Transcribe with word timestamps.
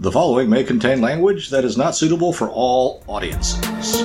The 0.00 0.10
following 0.10 0.48
may 0.48 0.64
contain 0.64 1.02
language 1.02 1.50
that 1.50 1.62
is 1.62 1.76
not 1.76 1.94
suitable 1.94 2.32
for 2.32 2.48
all 2.48 3.04
audiences. 3.06 4.00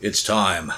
It's 0.00 0.24
time. 0.24 0.72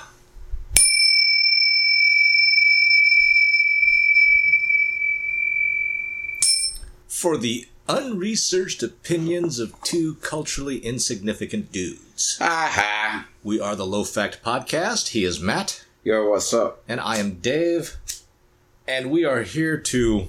For 7.33 7.39
the 7.39 7.67
unresearched 7.89 8.83
opinions 8.83 9.59
of 9.59 9.81
two 9.81 10.17
culturally 10.17 10.77
insignificant 10.77 11.73
dudes. 11.73 12.37
Aha! 12.43 13.27
We 13.43 13.59
are 13.59 13.75
the 13.75 13.87
Low 13.87 14.05
Fact 14.05 14.41
Podcast. 14.45 15.09
He 15.13 15.25
is 15.25 15.41
Matt, 15.41 15.83
Yo, 16.05 16.29
what's 16.29 16.53
up? 16.53 16.83
and 16.87 17.01
I 17.01 17.17
am 17.17 17.37
Dave. 17.37 17.97
And 18.87 19.11
we 19.11 19.25
are 19.25 19.45
here 19.45 19.79
to, 19.79 20.27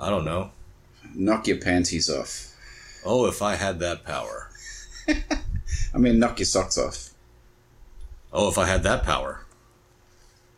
I 0.00 0.10
don't 0.10 0.24
know. 0.24 0.50
Knock 1.14 1.46
your 1.46 1.58
panties 1.58 2.10
off. 2.10 2.56
Oh, 3.04 3.26
if 3.26 3.40
I 3.40 3.54
had 3.54 3.78
that 3.78 4.04
power. 4.04 4.50
I 5.08 5.96
mean, 5.98 6.18
knock 6.18 6.40
your 6.40 6.46
socks 6.46 6.76
off. 6.76 7.10
Oh, 8.32 8.48
if 8.48 8.58
I 8.58 8.66
had 8.66 8.82
that 8.82 9.04
power. 9.04 9.44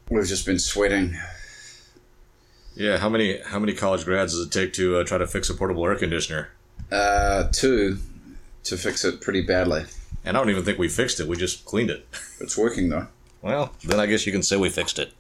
We've 0.09 0.25
just 0.27 0.47
been 0.47 0.59
sweating. 0.59 1.15
Yeah, 2.81 2.97
how 2.97 3.11
many 3.11 3.39
how 3.43 3.59
many 3.59 3.75
college 3.75 4.07
grads 4.07 4.33
does 4.33 4.47
it 4.47 4.51
take 4.51 4.73
to 4.73 4.97
uh, 4.97 5.05
try 5.05 5.19
to 5.19 5.27
fix 5.27 5.51
a 5.51 5.55
portable 5.55 5.87
air 5.87 5.97
conditioner? 5.97 6.49
Uh, 6.91 7.47
two 7.53 7.99
to 8.65 8.79
fix 8.79 9.05
it 9.05 9.21
pretty 9.21 9.43
badly. 9.43 9.85
And 10.25 10.35
I 10.35 10.41
don't 10.41 10.49
even 10.49 10.65
think 10.65 10.79
we 10.79 10.89
fixed 10.89 11.21
it. 11.21 11.29
We 11.29 11.37
just 11.37 11.67
cleaned 11.67 11.91
it. 11.91 12.07
It's 12.41 12.57
working 12.57 12.89
though. 12.89 13.07
Well, 13.43 13.75
then 13.85 14.01
I 14.01 14.07
guess 14.07 14.25
you 14.25 14.33
can 14.33 14.43
say 14.43 14.57
we 14.57 14.71
fixed 14.71 14.99
it. 14.99 15.13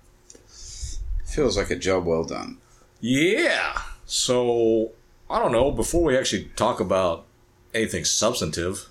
Feels 1.26 1.58
like 1.58 1.70
a 1.70 1.76
job 1.76 2.06
well 2.06 2.24
done. 2.24 2.56
Yeah. 2.98 3.82
So, 4.06 4.92
I 5.28 5.38
don't 5.38 5.52
know. 5.52 5.70
Before 5.70 6.02
we 6.02 6.16
actually 6.16 6.44
talk 6.56 6.80
about 6.80 7.26
anything 7.74 8.06
substantive, 8.06 8.88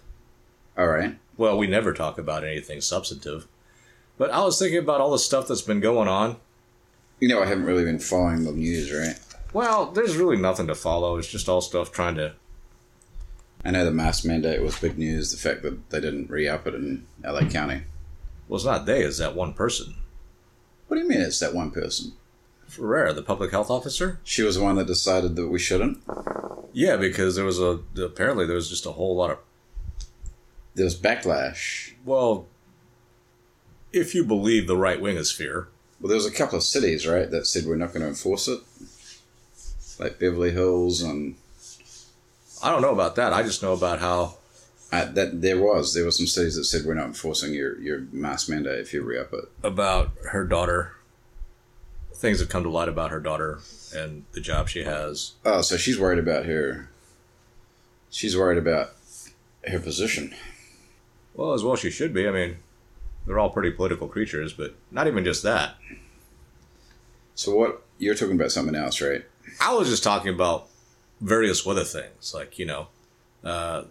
All 0.78 0.90
right. 0.90 1.18
well, 1.38 1.58
we 1.58 1.66
never 1.66 1.92
talk 1.92 2.20
about 2.20 2.44
anything 2.44 2.82
substantive. 2.82 3.48
But 4.20 4.30
I 4.30 4.44
was 4.44 4.60
thinking 4.60 4.78
about 4.78 5.02
all 5.02 5.10
the 5.12 5.18
stuff 5.18 5.48
that's 5.48 5.64
been 5.64 5.80
going 5.80 6.08
on. 6.08 6.38
You 7.20 7.28
know, 7.28 7.42
I 7.42 7.46
haven't 7.46 7.66
really 7.66 7.84
been 7.84 8.00
following 8.00 8.44
the 8.44 8.52
news, 8.52 8.92
right? 8.94 9.20
Well, 9.52 9.92
there's 9.92 10.16
really 10.16 10.38
nothing 10.38 10.68
to 10.68 10.76
follow. 10.76 11.18
It's 11.18 11.28
just 11.28 11.50
all 11.50 11.62
stuff 11.62 11.92
trying 11.92 12.16
to. 12.16 12.34
I 13.66 13.72
know 13.72 13.84
the 13.84 13.92
mask 13.92 14.24
mandate 14.24 14.62
was 14.62 14.80
big 14.80 14.98
news. 14.98 15.32
The 15.32 15.38
fact 15.38 15.64
that 15.64 15.90
they 15.90 16.00
didn't 16.00 16.30
re-up 16.30 16.66
it 16.66 16.76
in 16.76 17.06
LA 17.24 17.42
County. 17.50 17.82
Well, 18.48 18.56
it's 18.56 18.66
not 18.66 18.86
they, 18.86 19.04
it's 19.04 19.18
that 19.18 19.36
one 19.36 19.54
person. 19.54 19.96
What 20.88 20.96
do 20.96 21.04
you 21.04 21.10
mean 21.10 21.22
it's 21.22 21.40
that 21.40 21.54
one 21.54 21.72
person? 21.72 22.14
Ferrer, 22.68 23.12
the 23.14 23.22
public 23.22 23.52
health 23.52 23.70
officer? 23.70 24.20
She 24.24 24.44
was 24.44 24.56
the 24.56 24.64
one 24.64 24.76
that 24.78 24.88
decided 24.88 25.36
that 25.36 25.48
we 25.48 25.60
shouldn't. 25.60 26.02
Yeah, 26.72 26.98
because 26.98 27.36
there 27.36 27.46
was 27.46 27.60
a. 27.60 27.80
Apparently, 28.02 28.46
there 28.46 28.56
was 28.56 28.70
just 28.70 28.86
a 28.86 28.92
whole 28.92 29.16
lot 29.16 29.32
of. 29.32 29.40
There 30.76 30.86
was 30.86 30.96
backlash. 30.96 31.94
Well, 32.06 32.48
if 33.92 34.16
you 34.16 34.24
believe 34.24 34.68
the 34.68 34.78
right 34.78 35.02
wing 35.02 35.18
is 35.18 35.32
wingosphere, 35.32 35.68
Well, 36.00 36.08
there 36.10 36.16
was 36.18 36.26
a 36.26 36.32
couple 36.32 36.58
of 36.58 36.64
cities, 36.64 37.06
right, 37.08 37.30
that 37.30 37.46
said 37.48 37.66
we're 37.66 37.76
not 37.76 37.90
going 37.94 38.02
to 38.04 38.08
enforce 38.08 38.48
it, 38.48 38.60
like 40.00 40.20
Beverly 40.20 40.52
Hills 40.52 41.02
and 41.02 41.36
I 42.64 42.72
don't 42.72 42.82
know 42.82 42.94
about 42.94 43.16
that. 43.16 43.32
I 43.34 43.44
just 43.44 43.62
know 43.64 43.74
about 43.74 44.00
how 44.00 44.36
Uh, 44.92 45.06
that 45.14 45.40
there 45.42 45.60
was 45.60 45.94
there 45.94 46.04
were 46.04 46.10
some 46.12 46.26
cities 46.26 46.56
that 46.56 46.64
said 46.64 46.84
we're 46.84 46.96
not 46.96 47.06
enforcing 47.06 47.54
your 47.54 47.80
your 47.80 48.00
mask 48.12 48.50
mandate 48.50 48.80
if 48.80 48.92
you 48.94 49.04
re-up 49.04 49.32
it. 49.34 49.46
about 49.62 50.12
her 50.32 50.44
daughter. 50.44 50.94
Things 52.16 52.40
have 52.40 52.50
come 52.50 52.64
to 52.64 52.70
light 52.70 52.90
about 52.90 53.12
her 53.12 53.20
daughter 53.20 53.60
and 53.96 54.26
the 54.32 54.42
job 54.42 54.68
she 54.68 54.84
has. 54.84 55.34
Oh, 55.46 55.62
so 55.62 55.78
she's 55.78 56.00
worried 56.00 56.18
about 56.20 56.46
her. 56.48 56.90
She's 58.10 58.36
worried 58.36 58.58
about 58.58 58.94
her 59.68 59.80
position. 59.80 60.34
Well, 61.36 61.54
as 61.54 61.64
well 61.64 61.76
she 61.76 61.92
should 61.92 62.14
be. 62.14 62.28
I 62.28 62.32
mean, 62.32 62.58
they're 63.26 63.40
all 63.40 63.50
pretty 63.50 63.72
political 63.72 64.08
creatures, 64.08 64.54
but 64.54 64.76
not 64.92 65.08
even 65.08 65.24
just 65.24 65.44
that. 65.44 65.76
So 67.36 67.56
what 67.56 67.84
you're 67.98 68.16
talking 68.16 68.36
about 68.36 68.52
something 68.52 68.76
else, 68.76 69.02
right? 69.02 69.24
I 69.62 69.74
was 69.74 69.90
just 69.90 70.04
talking 70.04 70.34
about 70.34 70.68
various 71.22 71.66
weather 71.66 71.84
things, 71.84 72.34
like 72.34 72.60
you 72.60 72.66
know, 72.66 72.88
uh, 73.44 73.84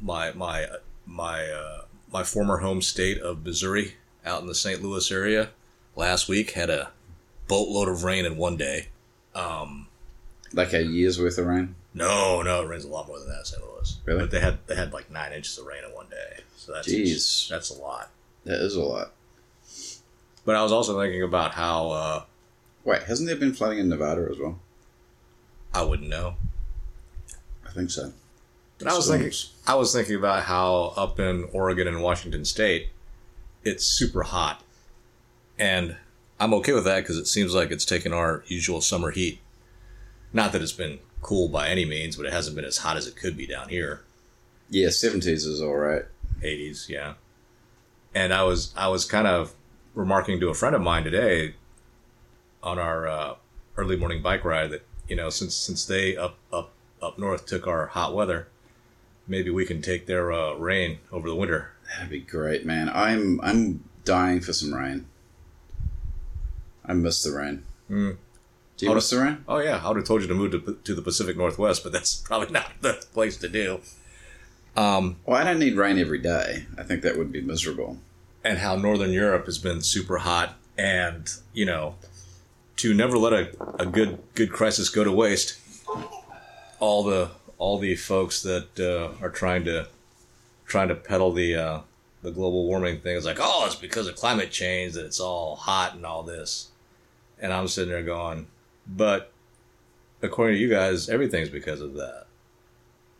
my 0.00 0.32
my 0.32 0.66
my 1.06 1.44
uh, 1.46 1.82
my 2.12 2.22
former 2.22 2.58
home 2.58 2.82
state 2.82 3.18
of 3.20 3.44
Missouri, 3.44 3.94
out 4.24 4.40
in 4.42 4.46
the 4.46 4.54
St. 4.54 4.82
Louis 4.82 5.10
area, 5.10 5.50
last 5.96 6.28
week 6.28 6.52
had 6.52 6.70
a 6.70 6.90
boatload 7.48 7.88
of 7.88 8.04
rain 8.04 8.24
in 8.24 8.36
one 8.36 8.56
day. 8.56 8.88
Um, 9.34 9.88
Like 10.52 10.72
a 10.72 10.82
year's 10.82 11.18
worth 11.20 11.38
of 11.38 11.46
rain. 11.46 11.74
no, 11.94 12.42
no, 12.42 12.62
it 12.62 12.68
rains 12.68 12.84
a 12.84 12.88
lot 12.88 13.08
more 13.08 13.18
than 13.18 13.28
that 13.28 13.40
in 13.40 13.44
St. 13.44 13.62
Louis. 13.62 13.98
Really? 14.04 14.20
But 14.20 14.30
they 14.30 14.40
had 14.40 14.58
they 14.66 14.76
had 14.76 14.92
like 14.92 15.10
nine 15.10 15.32
inches 15.32 15.58
of 15.58 15.66
rain 15.66 15.82
in 15.84 15.90
one 15.94 16.08
day, 16.10 16.42
so 16.56 16.72
that's 16.72 16.88
Jeez. 16.88 17.48
that's 17.48 17.70
a 17.70 17.74
lot. 17.80 18.10
That 18.44 18.60
is 18.60 18.74
a 18.74 18.82
lot. 18.82 19.12
But 20.44 20.56
I 20.56 20.62
was 20.62 20.72
also 20.72 21.00
thinking 21.00 21.22
about 21.22 21.52
how 21.52 21.90
uh, 21.90 22.22
Wait, 22.84 23.02
hasn't 23.04 23.28
there 23.28 23.36
been 23.36 23.52
flooding 23.52 23.78
in 23.78 23.88
Nevada 23.88 24.26
as 24.30 24.38
well? 24.38 24.58
I 25.72 25.82
wouldn't 25.82 26.08
know. 26.08 26.34
I 27.66 27.70
think 27.70 27.90
so. 27.90 28.12
But 28.78 28.88
I 28.88 28.94
was 28.94 29.06
Storms. 29.06 29.22
thinking, 29.22 29.72
I 29.72 29.76
was 29.76 29.94
thinking 29.94 30.16
about 30.16 30.42
how 30.44 30.92
up 30.96 31.20
in 31.20 31.48
Oregon 31.52 31.86
and 31.86 32.02
Washington 32.02 32.44
State, 32.44 32.88
it's 33.62 33.84
super 33.84 34.24
hot, 34.24 34.62
and 35.58 35.96
I'm 36.40 36.52
okay 36.54 36.72
with 36.72 36.84
that 36.84 37.00
because 37.00 37.16
it 37.16 37.28
seems 37.28 37.54
like 37.54 37.70
it's 37.70 37.84
taken 37.84 38.12
our 38.12 38.42
usual 38.48 38.80
summer 38.80 39.12
heat. 39.12 39.38
Not 40.32 40.50
that 40.52 40.62
it's 40.62 40.72
been 40.72 40.98
cool 41.20 41.48
by 41.48 41.68
any 41.68 41.84
means, 41.84 42.16
but 42.16 42.26
it 42.26 42.32
hasn't 42.32 42.56
been 42.56 42.64
as 42.64 42.78
hot 42.78 42.96
as 42.96 43.06
it 43.06 43.14
could 43.14 43.36
be 43.36 43.46
down 43.46 43.68
here. 43.68 44.02
Yeah, 44.68 44.88
seventies 44.90 45.44
is 45.46 45.62
all 45.62 45.76
right. 45.76 46.04
80s, 46.42 46.88
yeah. 46.88 47.14
And 48.14 48.32
I 48.32 48.42
was 48.42 48.72
I 48.76 48.88
was 48.88 49.04
kind 49.04 49.26
of 49.26 49.54
remarking 49.94 50.40
to 50.40 50.48
a 50.48 50.54
friend 50.54 50.74
of 50.74 50.82
mine 50.82 51.04
today 51.04 51.54
on 52.62 52.78
our 52.78 53.08
uh, 53.08 53.34
early 53.76 53.96
morning 53.96 54.22
bike 54.22 54.44
ride 54.44 54.70
that 54.70 54.82
you 55.08 55.16
know 55.16 55.30
since 55.30 55.54
since 55.54 55.84
they 55.86 56.16
up 56.16 56.36
up 56.52 56.72
up 57.00 57.18
north 57.18 57.46
took 57.46 57.66
our 57.66 57.86
hot 57.88 58.14
weather, 58.14 58.48
maybe 59.26 59.50
we 59.50 59.64
can 59.64 59.80
take 59.82 60.06
their 60.06 60.32
uh, 60.32 60.54
rain 60.54 60.98
over 61.10 61.28
the 61.28 61.34
winter. 61.34 61.72
That'd 61.94 62.10
be 62.10 62.20
great, 62.20 62.64
man. 62.66 62.88
I'm 62.92 63.40
I'm 63.42 63.84
dying 64.04 64.40
for 64.40 64.52
some 64.52 64.74
rain. 64.74 65.06
I 66.84 66.92
miss 66.94 67.22
the 67.22 67.32
rain. 67.32 67.64
Mm. 67.90 68.16
Do 68.76 68.86
you 68.86 68.92
Oh, 68.92 68.94
miss 68.94 69.10
the 69.10 69.20
rain? 69.20 69.44
Oh 69.48 69.58
yeah, 69.58 69.80
I 69.84 69.88
would 69.88 69.96
have 69.98 70.06
told 70.06 70.22
you 70.22 70.28
to 70.28 70.34
move 70.34 70.52
to, 70.52 70.78
to 70.84 70.94
the 70.94 71.02
Pacific 71.02 71.36
Northwest, 71.36 71.82
but 71.82 71.92
that's 71.92 72.14
probably 72.26 72.50
not 72.50 72.72
the 72.80 72.94
place 73.12 73.36
to 73.38 73.48
do. 73.48 73.80
Um, 74.76 75.16
Well, 75.26 75.36
I 75.36 75.44
don't 75.44 75.58
need 75.58 75.76
rain 75.76 75.98
every 75.98 76.18
day. 76.18 76.66
I 76.78 76.82
think 76.82 77.02
that 77.02 77.16
would 77.18 77.30
be 77.32 77.40
miserable. 77.40 77.98
and 78.44 78.58
how 78.58 78.74
Northern 78.74 79.12
Europe 79.12 79.44
has 79.46 79.58
been 79.58 79.80
super 79.82 80.18
hot, 80.18 80.56
and 80.76 81.30
you 81.52 81.64
know, 81.64 81.94
to 82.76 82.92
never 82.92 83.16
let 83.16 83.32
a, 83.32 83.50
a 83.78 83.86
good 83.86 84.18
good 84.34 84.50
crisis 84.52 84.88
go 84.88 85.04
to 85.04 85.12
waste. 85.12 85.58
All 86.80 87.04
the 87.04 87.30
all 87.58 87.78
the 87.78 87.94
folks 87.94 88.42
that 88.42 88.80
uh, 88.80 89.22
are 89.24 89.30
trying 89.30 89.64
to 89.66 89.86
trying 90.66 90.88
to 90.88 90.94
peddle 90.96 91.32
the 91.32 91.54
uh, 91.54 91.80
the 92.22 92.32
global 92.32 92.66
warming 92.66 92.98
thing 93.00 93.14
is 93.16 93.24
like, 93.24 93.38
oh, 93.40 93.64
it's 93.66 93.76
because 93.76 94.08
of 94.08 94.16
climate 94.16 94.50
change 94.50 94.94
that 94.94 95.04
it's 95.06 95.20
all 95.20 95.54
hot 95.54 95.94
and 95.94 96.04
all 96.04 96.24
this, 96.24 96.68
and 97.38 97.52
I'm 97.52 97.68
sitting 97.68 97.90
there 97.92 98.02
going, 98.02 98.46
but 98.88 99.30
according 100.20 100.56
to 100.56 100.60
you 100.60 100.68
guys, 100.68 101.08
everything's 101.08 101.48
because 101.50 101.80
of 101.80 101.94
that. 101.94 102.26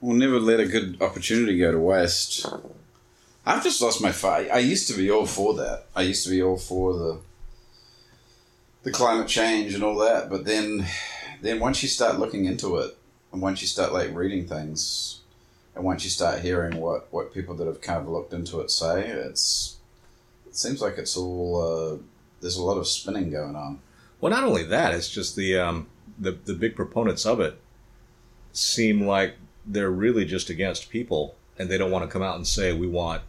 We'll 0.03 0.17
never 0.17 0.41
let 0.41 0.59
a 0.59 0.67
good 0.67 1.01
opportunity 1.01 1.57
go 1.57 1.71
to 1.71 1.79
waste. 1.79 2.45
I've 3.47 3.63
just 3.63 3.81
lost 3.81 4.03
my 4.03 4.11
fight. 4.11 4.51
I 4.51 4.59
used 4.59 4.89
to 4.89 4.97
be 4.97 5.09
all 5.09 5.27
for 5.27 5.55
that. 5.55 5.85
I 5.95 6.03
used 6.03 6.25
to 6.25 6.31
be 6.31 6.43
all 6.43 6.59
for 6.59 6.93
the 6.93 7.21
the 8.83 8.91
climate 8.91 9.29
change 9.29 9.75
and 9.75 9.85
all 9.85 9.97
that. 9.99 10.29
But 10.29 10.45
then, 10.45 10.85
then 11.41 11.61
once 11.61 11.85
you 11.85 11.89
start 11.89 12.19
looking 12.19 12.47
into 12.47 12.79
it, 12.79 12.97
and 13.33 13.41
once 13.41 13.63
you 13.63 13.69
start 13.69 13.93
like 13.93 14.13
reading 14.13 14.45
things, 14.49 15.21
and 15.77 15.85
once 15.85 16.03
you 16.03 16.11
start 16.11 16.41
hearing 16.41 16.81
what 16.81 17.07
what 17.13 17.33
people 17.33 17.55
that 17.55 17.69
have 17.69 17.81
kind 17.81 18.01
of 18.01 18.09
looked 18.09 18.33
into 18.33 18.59
it 18.59 18.73
say, 18.73 19.07
it's 19.07 19.77
it 20.49 20.57
seems 20.57 20.83
like 20.83 20.99
it's 20.99 21.17
all 21.17 21.63
uh, 21.63 21.97
there's 22.41 22.57
a 22.57 22.65
lot 22.65 22.77
of 22.77 22.89
spinning 22.89 23.31
going 23.31 23.55
on. 23.55 23.79
Well, 24.21 24.33
not 24.33 24.43
only 24.43 24.65
that, 24.65 24.95
it's 24.95 25.09
just 25.09 25.37
the 25.37 25.61
um, 25.61 25.87
the 26.19 26.33
the 26.33 26.55
big 26.55 26.75
proponents 26.75 27.25
of 27.25 27.39
it 27.39 27.57
seem 28.53 29.07
like 29.07 29.37
they're 29.67 29.91
really 29.91 30.25
just 30.25 30.51
against 30.51 30.91
people, 30.91 31.37
and 31.59 31.69
they 31.69 31.79
don't 31.79 31.91
want 31.91 32.05
to 32.05 32.11
come 32.11 32.23
out 32.23 32.37
and 32.37 32.47
say 32.47 32.73
we 32.73 32.87
want, 32.87 33.23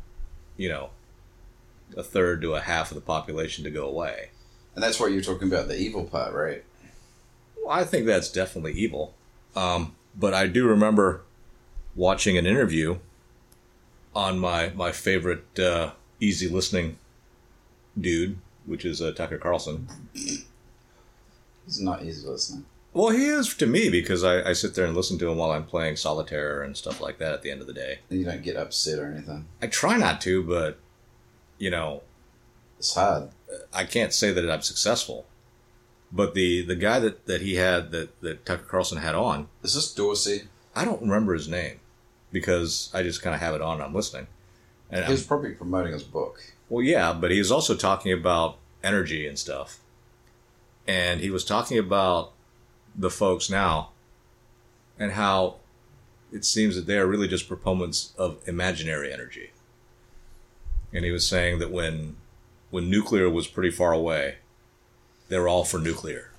you 0.58 0.70
know, 0.70 0.90
a 1.96 2.04
third 2.04 2.42
to 2.42 2.56
a 2.56 2.62
half 2.62 2.92
of 2.92 2.96
the 2.96 3.02
population 3.02 3.64
to 3.64 3.70
go 3.70 3.88
away. 3.88 4.30
And 4.76 4.84
that's 4.84 5.00
what 5.00 5.12
you're 5.12 5.22
talking 5.22 5.48
about, 5.48 5.68
the 5.68 5.78
evil 5.78 6.06
part, 6.06 6.34
right? 6.34 6.64
Well, 7.58 7.72
I 7.72 7.84
think 7.84 8.06
that's 8.06 8.32
definitely 8.32 8.74
evil. 8.74 9.14
Um, 9.56 9.96
but 10.16 10.34
I 10.34 10.48
do 10.48 10.68
remember 10.68 11.22
watching 11.96 12.38
an 12.38 12.46
interview 12.46 12.98
on 14.16 14.40
my 14.40 14.70
my 14.70 14.92
favorite 14.92 15.60
uh, 15.60 15.92
easy 16.20 16.48
listening 16.48 16.98
dude, 18.00 18.38
which 18.66 18.86
is 18.86 19.02
uh, 19.02 19.12
Tucker 19.12 19.38
Carlson. 19.38 19.88
he's 20.14 21.80
not 21.80 22.04
easy 22.04 22.28
listening. 22.28 22.66
Well, 22.94 23.10
he 23.10 23.26
is 23.26 23.56
to 23.56 23.66
me 23.66 23.90
because 23.90 24.24
I, 24.24 24.50
I 24.50 24.54
sit 24.54 24.76
there 24.76 24.86
and 24.86 24.96
listen 24.96 25.18
to 25.20 25.30
him 25.30 25.38
while 25.38 25.52
I'm 25.52 25.66
playing 25.66 25.96
solitaire 25.96 26.62
and 26.62 26.78
stuff 26.78 27.02
like 27.02 27.18
that. 27.18 27.34
At 27.34 27.42
the 27.42 27.50
end 27.50 27.62
of 27.62 27.68
the 27.68 27.74
day, 27.74 28.00
And 28.10 28.20
you 28.20 28.26
don't 28.26 28.44
get 28.44 28.56
upset 28.56 29.00
or 29.00 29.08
anything. 29.08 29.48
I 29.62 29.68
try 29.68 29.98
not 29.98 30.22
to, 30.22 30.44
but 30.44 30.78
you 31.58 31.72
know, 31.72 32.04
It's 32.78 32.94
hard. 32.94 33.30
I 33.74 33.86
can't 33.86 34.14
say 34.14 34.32
that 34.32 34.50
I'm 34.50 34.62
successful. 34.62 35.26
But 36.12 36.36
the 36.36 36.62
the 36.62 36.76
guy 36.76 37.00
that, 37.00 37.26
that 37.26 37.42
he 37.42 37.56
had 37.56 37.90
that, 37.92 38.22
that 38.22 38.46
Tucker 38.46 38.66
Carlson 38.66 39.00
had 39.00 39.16
on, 39.16 39.48
Is 39.64 39.74
this 39.74 39.92
Dorsey? 39.92 40.44
I 40.76 40.86
don't 40.86 41.02
remember 41.02 41.34
his 41.34 41.48
name 41.48 41.80
because 42.32 42.92
I 42.94 43.02
just 43.04 43.22
kind 43.22 43.34
of 43.34 43.42
have 43.42 43.56
it 43.56 43.62
on 43.62 43.76
and 43.76 43.84
I'm 43.84 43.94
listening. 43.96 44.28
And 44.92 45.06
He 45.06 45.12
was 45.12 45.26
probably 45.26 45.52
promoting 45.54 45.94
his 45.94 46.04
book. 46.04 46.42
Well, 46.70 46.84
yeah, 46.84 47.14
but 47.14 47.32
he 47.32 47.40
was 47.40 47.52
also 47.52 47.76
talking 47.76 48.12
about 48.12 48.58
energy 48.84 49.28
and 49.28 49.38
stuff. 49.40 49.80
And 50.88 51.22
he 51.22 51.30
was 51.32 51.46
talking 51.46 51.78
about 51.80 52.34
the 52.96 53.10
folks 53.10 53.50
now 53.50 53.90
and 55.00 55.14
how 55.14 55.56
it 56.32 56.46
seems 56.46 56.76
that 56.76 56.86
they 56.86 56.98
are 56.98 57.08
really 57.08 57.28
just 57.28 57.48
proponents 57.48 58.14
of 58.18 58.38
imaginary 58.48 59.12
energy. 59.12 59.52
And 60.92 61.04
he 61.06 61.12
was 61.12 61.28
saying 61.28 61.60
that 61.60 61.72
when 61.72 62.16
when 62.70 62.90
nuclear 62.90 63.30
was 63.30 63.48
pretty 63.48 63.70
far 63.72 63.94
away, 63.94 64.36
they 65.30 65.38
were 65.38 65.48
all 65.48 65.64
for 65.64 65.80
nuclear. 65.80 66.32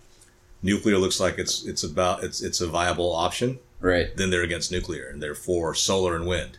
Nuclear 0.62 0.98
looks 0.98 1.20
like 1.20 1.38
it's 1.38 1.64
it's 1.64 1.82
about 1.84 2.24
it's 2.24 2.40
it's 2.42 2.60
a 2.60 2.66
viable 2.68 3.14
option 3.14 3.58
Right. 3.80 4.16
then 4.16 4.30
they're 4.30 4.42
against 4.42 4.72
nuclear 4.72 5.06
and 5.06 5.22
they're 5.22 5.34
for 5.34 5.74
solar 5.74 6.16
and 6.16 6.26
wind. 6.26 6.58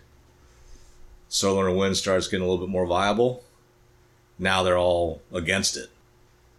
Solar 1.27 1.67
and 1.67 1.77
wind 1.77 1.97
starts 1.97 2.27
getting 2.27 2.45
a 2.45 2.49
little 2.49 2.65
bit 2.65 2.71
more 2.71 2.85
viable. 2.85 3.43
Now 4.37 4.61
they're 4.63 4.77
all 4.77 5.21
against 5.33 5.75
it. 5.75 5.89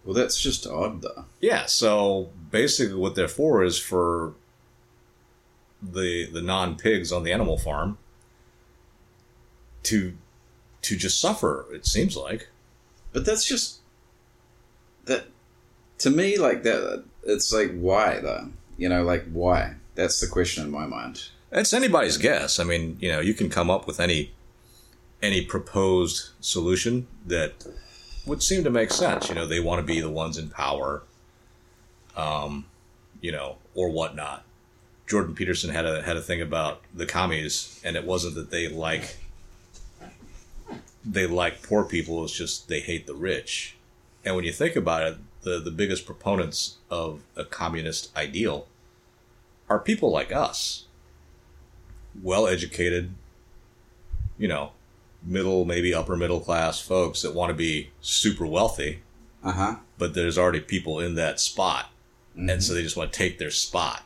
Well, 0.06 0.14
that's 0.14 0.40
just 0.40 0.68
odd, 0.68 1.02
though. 1.02 1.24
Yeah, 1.40 1.66
so 1.66 2.30
basically 2.52 2.94
what 2.94 3.16
they're 3.16 3.26
for 3.26 3.64
is 3.64 3.76
for 3.76 4.34
the 5.82 6.26
the 6.32 6.40
non 6.40 6.76
pigs 6.76 7.12
on 7.12 7.24
the 7.24 7.32
animal 7.32 7.58
farm 7.58 7.98
to 9.82 10.14
to 10.82 10.96
just 10.96 11.20
suffer, 11.20 11.66
it 11.72 11.86
seems 11.86 12.16
like. 12.16 12.48
But 13.12 13.24
that's 13.24 13.44
just 13.44 13.80
that 15.06 15.26
to 15.98 16.10
me. 16.10 16.38
Like 16.38 16.62
that, 16.62 17.04
it's 17.24 17.52
like 17.52 17.76
why 17.76 18.20
though? 18.20 18.50
You 18.76 18.88
know, 18.88 19.02
like 19.02 19.24
why? 19.32 19.74
That's 19.96 20.20
the 20.20 20.28
question 20.28 20.64
in 20.64 20.70
my 20.70 20.86
mind. 20.86 21.30
It's 21.50 21.72
anybody's 21.72 22.18
guess. 22.18 22.60
I 22.60 22.64
mean, 22.64 22.96
you 23.00 23.10
know, 23.10 23.20
you 23.20 23.34
can 23.34 23.50
come 23.50 23.70
up 23.70 23.88
with 23.88 23.98
any 23.98 24.32
any 25.20 25.44
proposed 25.44 26.30
solution 26.40 27.08
that 27.26 27.66
would 28.26 28.42
seem 28.42 28.64
to 28.64 28.70
make 28.70 28.90
sense. 28.90 29.28
You 29.28 29.34
know, 29.34 29.46
they 29.46 29.60
want 29.60 29.80
to 29.80 29.86
be 29.86 30.00
the 30.00 30.10
ones 30.10 30.36
in 30.36 30.50
power, 30.50 31.02
um, 32.16 32.66
you 33.20 33.32
know, 33.32 33.56
or 33.74 33.88
whatnot. 33.88 34.44
Jordan 35.06 35.34
Peterson 35.34 35.70
had 35.70 35.86
a 35.86 36.02
had 36.02 36.16
a 36.16 36.22
thing 36.22 36.42
about 36.42 36.82
the 36.92 37.06
commies, 37.06 37.80
and 37.84 37.96
it 37.96 38.04
wasn't 38.04 38.34
that 38.34 38.50
they 38.50 38.68
like 38.68 39.18
they 41.04 41.26
like 41.26 41.62
poor 41.62 41.84
people. 41.84 42.24
It's 42.24 42.32
just 42.32 42.68
they 42.68 42.80
hate 42.80 43.06
the 43.06 43.14
rich. 43.14 43.76
And 44.24 44.34
when 44.34 44.44
you 44.44 44.52
think 44.52 44.74
about 44.74 45.02
it, 45.04 45.18
the 45.42 45.60
the 45.60 45.70
biggest 45.70 46.04
proponents 46.04 46.78
of 46.90 47.22
a 47.36 47.44
communist 47.44 48.14
ideal 48.16 48.66
are 49.68 49.78
people 49.78 50.10
like 50.10 50.32
us 50.32 50.86
well 52.22 52.46
educated, 52.46 53.14
you 54.38 54.48
know, 54.48 54.72
middle, 55.26 55.64
maybe 55.64 55.92
upper 55.92 56.16
middle 56.16 56.40
class 56.40 56.80
folks 56.80 57.22
that 57.22 57.34
want 57.34 57.50
to 57.50 57.54
be 57.54 57.90
super 58.00 58.46
wealthy, 58.46 59.02
Uh 59.44 59.52
huh. 59.52 59.76
but 59.98 60.14
there's 60.14 60.38
already 60.38 60.60
people 60.60 61.00
in 61.00 61.14
that 61.16 61.40
spot. 61.40 61.90
And 62.36 62.62
so 62.62 62.74
they 62.74 62.82
just 62.82 62.96
want 62.96 63.12
to 63.12 63.18
take 63.18 63.38
their 63.38 63.50
spot. 63.50 64.02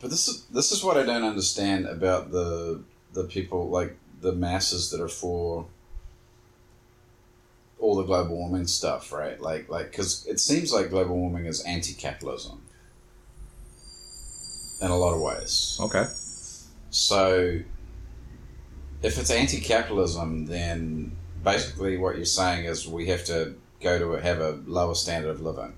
But 0.00 0.10
this 0.10 0.28
is 0.28 0.44
this 0.52 0.72
is 0.72 0.82
what 0.84 0.96
I 0.96 1.04
don't 1.04 1.24
understand 1.24 1.86
about 1.86 2.30
the 2.32 2.82
the 3.12 3.24
people 3.24 3.68
like 3.70 3.96
the 4.20 4.32
masses 4.32 4.90
that 4.90 5.00
are 5.00 5.08
for 5.08 5.66
all 7.80 7.94
the 7.96 8.02
global 8.02 8.36
warming 8.36 8.66
stuff, 8.66 9.12
right? 9.12 9.40
Like 9.40 9.68
like 9.68 9.90
because 9.90 10.26
it 10.26 10.40
seems 10.40 10.72
like 10.72 10.90
global 10.90 11.16
warming 11.16 11.46
is 11.46 11.60
anti-capitalism 11.62 12.60
in 14.82 14.90
a 14.90 14.96
lot 14.96 15.14
of 15.14 15.20
ways. 15.20 15.78
Okay. 15.80 16.06
So 16.90 17.60
if 19.02 19.18
it's 19.18 19.30
anti-capitalism, 19.30 20.46
then 20.46 21.12
basically 21.44 21.96
what 21.96 22.16
you're 22.16 22.24
saying 22.24 22.64
is 22.64 22.86
we 22.88 23.06
have 23.08 23.24
to 23.26 23.54
go 23.80 23.98
to 23.98 24.20
have 24.22 24.40
a 24.40 24.58
lower 24.66 24.94
standard 24.94 25.30
of 25.30 25.40
living. 25.40 25.74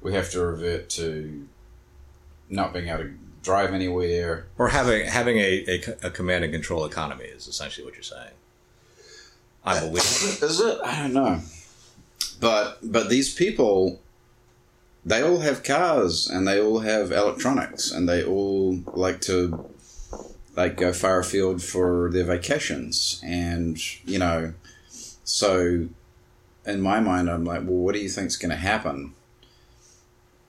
We 0.00 0.14
have 0.14 0.30
to 0.30 0.40
revert 0.40 0.88
to 0.90 1.46
not 2.48 2.72
being 2.72 2.88
able 2.88 3.04
to 3.04 3.14
drive 3.42 3.74
anywhere. 3.74 4.46
Or 4.56 4.68
having 4.68 5.06
having 5.06 5.38
a, 5.38 5.64
a, 5.68 6.06
a 6.06 6.10
command 6.10 6.44
and 6.44 6.52
control 6.52 6.84
economy 6.84 7.24
is 7.24 7.46
essentially 7.46 7.84
what 7.84 7.94
you're 7.94 8.02
saying. 8.02 8.32
I 9.64 9.80
believe. 9.80 9.96
Is 9.96 10.60
it? 10.60 10.78
I 10.84 11.02
don't 11.02 11.12
know. 11.12 11.40
But 12.40 12.78
but 12.82 13.10
these 13.10 13.34
people, 13.34 14.00
they 15.04 15.22
all 15.22 15.40
have 15.40 15.62
cars 15.62 16.28
and 16.28 16.46
they 16.46 16.60
all 16.60 16.80
have 16.80 17.12
electronics 17.12 17.90
and 17.90 18.08
they 18.08 18.24
all 18.24 18.80
like 18.94 19.20
to 19.22 19.68
like 20.58 20.76
go 20.76 20.92
far 20.92 21.20
afield 21.20 21.62
for 21.62 22.10
their 22.12 22.24
vacations 22.24 23.20
and 23.24 23.78
you 24.04 24.18
know, 24.18 24.52
so 25.22 25.88
in 26.66 26.80
my 26.80 26.98
mind 26.98 27.30
I'm 27.30 27.44
like, 27.44 27.60
well, 27.60 27.76
what 27.76 27.94
do 27.94 28.00
you 28.00 28.08
think's 28.08 28.36
going 28.36 28.50
to 28.50 28.56
happen 28.56 29.14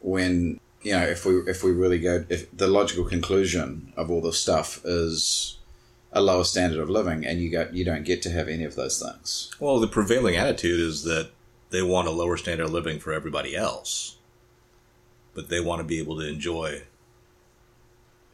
when 0.02 0.60
you 0.82 0.94
know 0.94 1.04
if 1.04 1.26
we 1.28 1.36
if 1.42 1.64
we 1.64 1.72
really 1.72 2.00
go 2.00 2.26
if 2.28 2.50
the 2.58 2.68
logical 2.68 3.06
conclusion 3.06 3.94
of 3.96 4.10
all 4.10 4.20
this 4.20 4.40
stuff 4.40 4.82
is 4.84 5.58
a 6.12 6.22
lower 6.22 6.44
standard 6.44 6.80
of 6.80 6.90
living 6.90 7.24
and 7.24 7.40
you 7.40 7.52
got 7.52 7.76
you 7.76 7.86
don't 7.86 8.04
get 8.04 8.24
to 8.24 8.32
have 8.32 8.48
any 8.48 8.64
of 8.64 8.74
those 8.74 9.00
things. 9.00 9.52
Well, 9.60 9.80
the 9.80 9.88
prevailing 9.88 10.36
attitude 10.36 10.80
is 10.80 11.04
that 11.04 11.30
they 11.70 11.84
want 11.84 12.08
a 12.08 12.12
lower 12.12 12.36
standard 12.36 12.64
of 12.64 12.72
living 12.72 13.00
for 13.00 13.14
everybody 13.14 13.56
else, 13.56 14.18
but 15.36 15.50
they 15.50 15.60
want 15.60 15.82
to 15.82 15.84
be 15.84 16.00
able 16.00 16.18
to 16.18 16.28
enjoy 16.28 16.82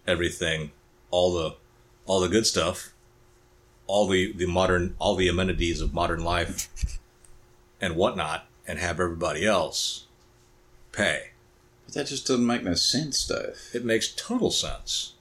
everything, 0.07 0.71
all 1.11 1.33
the 1.33 1.55
all 2.05 2.19
the 2.19 2.27
good 2.27 2.45
stuff, 2.45 2.93
all 3.87 4.07
the 4.07 4.33
the 4.33 4.45
modern 4.45 4.95
all 4.99 5.15
the 5.15 5.27
amenities 5.27 5.81
of 5.81 5.93
modern 5.93 6.23
life, 6.23 6.69
and 7.81 7.95
whatnot, 7.95 8.47
and 8.67 8.79
have 8.79 8.99
everybody 8.99 9.45
else 9.45 10.05
pay. 10.91 11.31
But 11.85 11.93
that 11.95 12.07
just 12.07 12.27
doesn't 12.27 12.45
make 12.45 12.63
no 12.63 12.73
sense, 12.73 13.25
Dave. 13.27 13.69
It 13.73 13.85
makes 13.85 14.07
total 14.07 14.51
sense. 14.51 15.13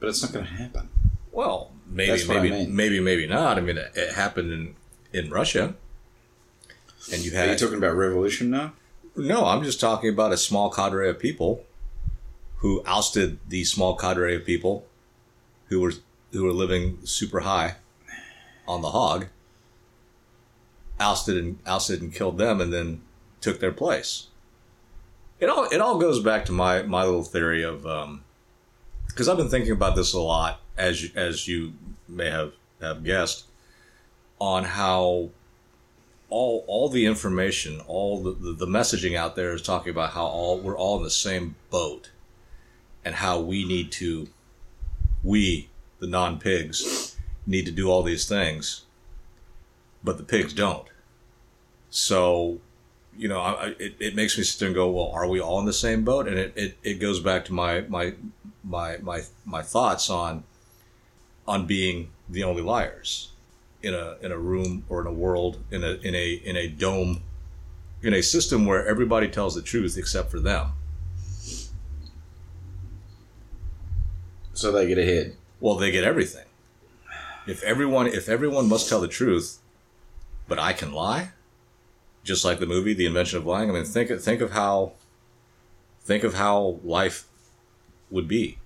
But 0.00 0.08
it's 0.08 0.22
not 0.22 0.32
going 0.32 0.46
to 0.46 0.52
happen. 0.52 0.88
Well, 1.32 1.72
maybe, 1.86 2.22
what 2.24 2.36
I 2.36 2.40
maybe, 2.40 2.50
mean. 2.50 2.76
maybe, 2.76 3.00
maybe 3.00 3.26
not. 3.26 3.58
I 3.58 3.60
mean, 3.60 3.78
it, 3.78 3.92
it 3.94 4.14
happened 4.14 4.52
in 4.52 4.74
in 5.12 5.30
Russia, 5.30 5.74
and 7.12 7.24
you 7.24 7.32
had. 7.32 7.48
Are 7.48 7.52
you 7.52 7.58
talking 7.58 7.78
about 7.78 7.94
revolution 7.94 8.50
now? 8.50 8.72
no. 9.16 9.46
I'm 9.46 9.62
just 9.64 9.80
talking 9.80 10.10
about 10.10 10.32
a 10.32 10.36
small 10.36 10.70
cadre 10.70 11.08
of 11.08 11.18
people 11.18 11.64
who 12.58 12.82
ousted 12.86 13.38
the 13.48 13.64
small 13.64 13.96
cadre 13.96 14.34
of 14.34 14.44
people 14.44 14.86
who 15.68 15.80
were 15.80 15.92
who 16.32 16.44
were 16.44 16.52
living 16.52 16.98
super 17.04 17.40
high 17.40 17.76
on 18.66 18.82
the 18.82 18.90
hog. 18.90 19.26
Ousted 20.98 21.36
and 21.36 21.58
ousted 21.66 22.00
and 22.00 22.12
killed 22.12 22.38
them, 22.38 22.60
and 22.60 22.72
then 22.72 23.02
took 23.40 23.60
their 23.60 23.72
place. 23.72 24.28
It 25.38 25.50
all 25.50 25.64
it 25.64 25.80
all 25.80 25.98
goes 25.98 26.20
back 26.20 26.44
to 26.46 26.52
my 26.52 26.82
my 26.82 27.04
little 27.04 27.22
theory 27.22 27.62
of 27.62 27.86
um, 27.86 28.24
because 29.08 29.28
I've 29.28 29.36
been 29.36 29.50
thinking 29.50 29.72
about 29.72 29.96
this 29.96 30.12
a 30.12 30.20
lot 30.20 30.60
as 30.76 31.02
you, 31.02 31.10
as 31.14 31.48
you 31.48 31.72
may 32.08 32.30
have 32.30 32.52
have 32.80 33.04
guessed 33.04 33.44
on 34.38 34.64
how 34.64 35.30
all 36.28 36.64
all 36.66 36.88
the 36.88 37.06
information, 37.06 37.80
all 37.86 38.22
the, 38.22 38.32
the, 38.32 38.52
the 38.52 38.66
messaging 38.66 39.16
out 39.16 39.36
there 39.36 39.52
is 39.52 39.62
talking 39.62 39.90
about 39.90 40.10
how 40.10 40.26
all 40.26 40.58
we're 40.58 40.76
all 40.76 40.96
in 40.98 41.02
the 41.02 41.10
same 41.10 41.54
boat, 41.70 42.10
and 43.04 43.14
how 43.14 43.40
we 43.40 43.64
need 43.64 43.92
to, 43.92 44.28
we 45.26 45.68
the 45.98 46.06
non 46.06 46.38
pigs, 46.38 47.16
need 47.46 47.66
to 47.66 47.72
do 47.72 47.90
all 47.90 48.02
these 48.02 48.28
things, 48.28 48.82
but 50.02 50.18
the 50.18 50.24
pigs 50.24 50.52
don't. 50.52 50.86
So, 51.90 52.60
you 53.16 53.28
know, 53.28 53.40
I, 53.40 53.74
it, 53.78 53.96
it 53.98 54.14
makes 54.14 54.36
me 54.36 54.44
sit 54.44 54.58
there 54.58 54.68
and 54.68 54.74
go, 54.74 54.90
well, 54.90 55.10
are 55.12 55.26
we 55.26 55.40
all 55.40 55.58
in 55.60 55.66
the 55.66 55.72
same 55.72 56.04
boat? 56.04 56.28
And 56.28 56.38
it, 56.38 56.52
it, 56.56 56.76
it 56.82 56.94
goes 56.94 57.20
back 57.20 57.44
to 57.46 57.52
my 57.52 57.82
my 57.82 58.14
my 58.62 58.98
my 58.98 59.22
my 59.44 59.62
thoughts 59.62 60.10
on 60.10 60.44
on 61.46 61.66
being 61.66 62.10
the 62.28 62.42
only 62.44 62.62
liars 62.62 63.30
in 63.82 63.94
a 63.94 64.16
in 64.20 64.32
a 64.32 64.38
room 64.38 64.84
or 64.88 65.00
in 65.00 65.06
a 65.06 65.12
world 65.12 65.58
in 65.70 65.82
a 65.82 65.92
in 66.02 66.14
a 66.14 66.32
in 66.44 66.56
a 66.56 66.68
dome 66.68 67.22
in 68.02 68.12
a 68.12 68.22
system 68.22 68.66
where 68.66 68.86
everybody 68.86 69.28
tells 69.28 69.54
the 69.54 69.62
truth 69.62 69.96
except 69.96 70.30
for 70.30 70.40
them. 70.40 70.72
So 74.56 74.72
they 74.72 74.86
get 74.88 74.98
ahead. 74.98 75.36
Well, 75.60 75.74
they 75.76 75.90
get 75.90 76.04
everything. 76.04 76.46
If 77.46 77.62
everyone 77.62 78.06
if 78.06 78.28
everyone 78.28 78.68
must 78.68 78.88
tell 78.88 79.00
the 79.00 79.08
truth, 79.08 79.58
but 80.48 80.58
I 80.58 80.72
can 80.72 80.92
lie, 80.92 81.30
just 82.24 82.44
like 82.44 82.58
the 82.58 82.66
movie 82.66 82.94
The 82.94 83.06
Invention 83.06 83.38
of 83.38 83.46
Lying. 83.46 83.70
I 83.70 83.74
mean, 83.74 83.84
think 83.84 84.10
of, 84.10 84.22
think 84.22 84.40
of 84.40 84.52
how 84.52 84.92
think 86.00 86.24
of 86.24 86.34
how 86.34 86.80
life 86.82 87.26
would 88.10 88.26
be. 88.26 88.58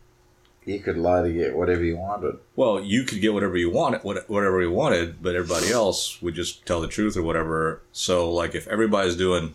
He 0.65 0.79
could 0.79 0.97
lie 0.97 1.23
to 1.23 1.33
get 1.33 1.57
whatever 1.57 1.83
he 1.83 1.93
wanted. 1.93 2.39
Well, 2.55 2.81
you 2.81 3.03
could 3.03 3.21
get 3.21 3.33
whatever 3.33 3.57
you 3.57 3.71
wanted, 3.71 4.03
whatever 4.05 4.63
you 4.63 4.71
wanted, 4.71 5.21
but 5.21 5.35
everybody 5.35 5.73
else 5.73 6.23
would 6.23 6.35
just 6.35 6.67
tell 6.67 6.81
the 6.81 6.87
truth 6.87 7.17
or 7.17 7.23
whatever. 7.23 7.83
So, 7.91 8.31
like, 8.33 8.55
if 8.55 8.69
everybody's 8.69 9.17
doing 9.17 9.55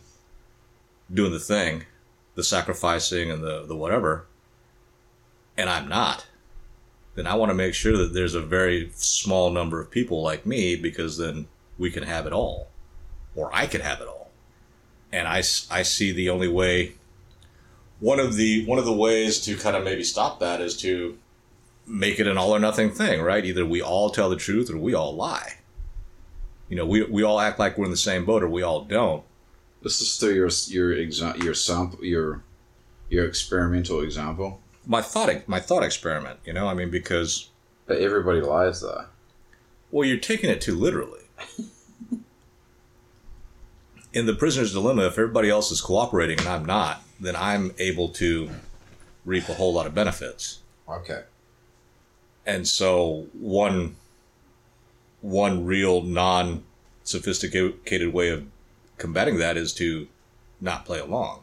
doing 1.14 1.32
the 1.32 1.40
thing, 1.40 1.86
the 2.34 2.44
sacrificing 2.44 3.32
and 3.32 3.42
the 3.42 3.66
the 3.66 3.76
whatever, 3.76 4.28
and 5.58 5.70
I'm 5.70 5.88
not, 5.88 6.26
then 7.16 7.28
I 7.28 7.36
want 7.36 7.50
to 7.50 7.56
make 7.56 7.74
sure 7.74 7.98
that 7.98 8.14
there's 8.14 8.36
a 8.36 8.42
very 8.42 8.92
small 8.96 9.50
number 9.52 9.80
of 9.80 9.92
people 9.92 10.22
like 10.22 10.46
me 10.46 10.76
because 10.76 11.18
then 11.18 11.48
we 11.78 11.92
can 11.92 12.04
have 12.04 12.26
it 12.26 12.34
all, 12.34 12.68
or 13.36 13.50
I 13.54 13.68
can 13.68 13.82
have 13.82 14.02
it 14.02 14.08
all. 14.08 14.32
And 15.12 15.28
I, 15.28 15.38
I 15.38 15.84
see 15.84 16.12
the 16.12 16.30
only 16.30 16.48
way 16.48 16.96
one 18.00 18.20
of 18.20 18.36
the 18.36 18.66
one 18.66 18.80
of 18.80 18.86
the 18.86 18.94
ways 18.94 19.40
to 19.42 19.56
kind 19.56 19.76
of 19.76 19.84
maybe 19.84 20.04
stop 20.04 20.40
that 20.40 20.62
is 20.62 20.76
to 20.78 21.18
make 21.88 22.20
it 22.20 22.28
an 22.28 22.38
all 22.38 22.56
or 22.56 22.60
nothing 22.60 22.90
thing, 22.92 23.22
right? 23.22 23.46
Either 23.46 23.66
we 23.66 23.82
all 23.82 24.10
tell 24.10 24.30
the 24.30 24.36
truth 24.36 24.70
or 24.70 24.78
we 24.78 24.94
all 24.94 25.16
lie. 25.16 25.54
You 26.70 26.76
know, 26.76 26.86
we 26.86 27.04
we 27.04 27.24
all 27.24 27.40
act 27.40 27.60
like 27.60 27.78
we're 27.78 27.86
in 27.86 27.92
the 27.92 27.98
same 27.98 28.26
boat 28.26 28.44
or 28.44 28.50
we 28.50 28.64
all 28.64 28.82
don't. 28.82 29.24
This 29.82 30.02
is 30.02 30.12
still 30.12 30.32
your 30.32 30.50
your 30.68 30.96
exa- 30.96 31.42
your 31.44 31.54
sample 31.54 32.04
your 32.04 32.44
your 33.10 33.26
experimental 33.26 34.02
example. 34.02 34.62
My 34.86 35.02
thought 35.02 35.48
my 35.48 35.60
thought 35.60 35.84
experiment, 35.84 36.40
you 36.46 36.54
know, 36.54 36.68
I 36.68 36.74
mean 36.74 36.90
because 36.90 37.50
but 37.88 37.98
everybody 37.98 38.42
lies 38.42 38.82
though. 38.82 39.06
Well, 39.92 40.08
you're 40.08 40.18
taking 40.18 40.50
it 40.50 40.62
too 40.62 40.76
literally. 40.76 41.22
in 44.14 44.26
the 44.26 44.34
prisoner's 44.34 44.74
dilemma, 44.74 45.06
if 45.08 45.14
everybody 45.14 45.50
else 45.50 45.72
is 45.72 45.82
cooperating 45.82 46.40
and 46.40 46.48
I'm 46.48 46.66
not, 46.66 47.04
then 47.20 47.36
I'm 47.36 47.74
able 47.78 48.10
to 48.10 48.50
reap 49.26 49.50
a 49.50 49.54
whole 49.54 49.74
lot 49.74 49.86
of 49.86 49.94
benefits. 49.94 50.60
Okay. 50.88 51.24
And 52.46 52.68
so 52.68 53.28
one 53.34 53.96
one 55.22 55.66
real 55.66 56.02
non 56.02 56.64
sophisticated 57.04 58.14
way 58.14 58.30
of 58.30 58.46
combating 58.98 59.38
that 59.38 59.58
is 59.58 59.74
to 59.74 60.08
not 60.62 60.86
play 60.86 61.00
along. 61.00 61.42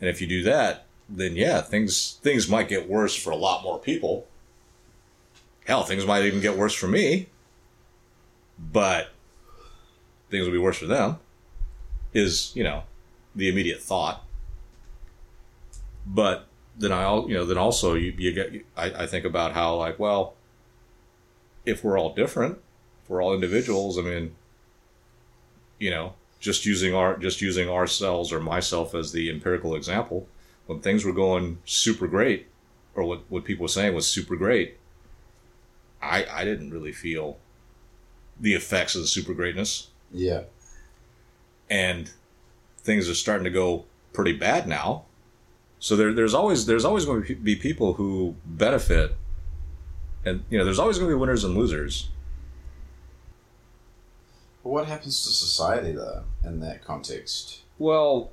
And 0.00 0.08
if 0.08 0.20
you 0.20 0.26
do 0.26 0.42
that, 0.44 0.86
then 1.08 1.36
yeah, 1.36 1.60
things 1.60 2.18
things 2.22 2.48
might 2.48 2.68
get 2.68 2.88
worse 2.88 3.16
for 3.16 3.30
a 3.30 3.36
lot 3.36 3.62
more 3.62 3.78
people. 3.78 4.26
Hell, 5.66 5.84
things 5.84 6.06
might 6.06 6.24
even 6.24 6.40
get 6.40 6.56
worse 6.56 6.74
for 6.74 6.88
me. 6.88 7.28
But 8.58 9.10
things 10.30 10.44
will 10.44 10.52
be 10.52 10.58
worse 10.58 10.78
for 10.78 10.86
them. 10.86 11.18
Is, 12.12 12.52
you 12.54 12.64
know, 12.64 12.84
the 13.34 13.48
immediate 13.48 13.80
thought. 13.80 14.24
But 16.06 16.46
then 16.76 16.92
I, 16.92 17.14
you 17.26 17.34
know, 17.34 17.44
then 17.44 17.58
also 17.58 17.94
you, 17.94 18.14
you 18.16 18.32
get, 18.32 18.64
I, 18.76 19.04
I 19.04 19.06
think 19.06 19.24
about 19.24 19.52
how 19.52 19.76
like, 19.76 19.98
well, 19.98 20.34
if 21.66 21.84
we're 21.84 21.98
all 21.98 22.14
different, 22.14 22.58
if 23.02 23.10
we're 23.10 23.22
all 23.22 23.34
individuals, 23.34 23.98
I 23.98 24.02
mean, 24.02 24.34
you 25.78 25.90
know, 25.90 26.14
just 26.40 26.64
using 26.64 26.94
our, 26.94 27.16
just 27.16 27.40
using 27.42 27.68
ourselves 27.68 28.32
or 28.32 28.40
myself 28.40 28.94
as 28.94 29.12
the 29.12 29.28
empirical 29.28 29.74
example, 29.74 30.26
when 30.68 30.80
things 30.80 31.02
were 31.02 31.14
going 31.14 31.58
super 31.64 32.06
great, 32.06 32.46
or 32.94 33.02
what, 33.02 33.22
what 33.30 33.44
people 33.44 33.62
were 33.62 33.68
saying 33.68 33.94
was 33.94 34.06
super 34.06 34.36
great, 34.36 34.76
I, 36.02 36.26
I 36.30 36.44
didn't 36.44 36.70
really 36.70 36.92
feel 36.92 37.38
the 38.38 38.54
effects 38.54 38.94
of 38.94 39.00
the 39.00 39.08
super 39.08 39.32
greatness. 39.32 39.88
Yeah. 40.12 40.42
And 41.70 42.10
things 42.80 43.08
are 43.08 43.14
starting 43.14 43.44
to 43.44 43.50
go 43.50 43.86
pretty 44.12 44.34
bad 44.34 44.68
now. 44.68 45.06
So 45.78 45.96
there, 45.96 46.12
there's 46.12 46.34
always 46.34 46.66
there's 46.66 46.84
always 46.84 47.06
going 47.06 47.24
to 47.24 47.34
be 47.36 47.56
people 47.56 47.94
who 47.94 48.36
benefit, 48.44 49.16
and 50.26 50.44
you 50.50 50.58
know 50.58 50.64
there's 50.64 50.78
always 50.78 50.98
going 50.98 51.08
to 51.08 51.16
be 51.16 51.18
winners 51.18 51.44
and 51.44 51.56
losers. 51.56 52.10
what 54.62 54.86
happens 54.86 55.24
to 55.24 55.30
society 55.30 55.92
though 55.92 56.24
in 56.44 56.60
that 56.60 56.84
context? 56.84 57.62
Well, 57.78 58.32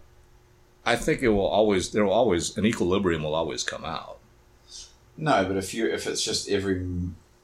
I 0.85 0.95
think 0.95 1.21
it 1.21 1.29
will 1.29 1.47
always 1.47 1.91
there 1.91 2.05
will 2.05 2.13
always 2.13 2.57
an 2.57 2.65
equilibrium 2.65 3.23
will 3.23 3.35
always 3.35 3.63
come 3.63 3.83
out. 3.85 4.19
No, 5.17 5.45
but 5.45 5.57
if 5.57 5.73
you 5.73 5.87
if 5.87 6.07
it's 6.07 6.23
just 6.23 6.49
every 6.49 6.85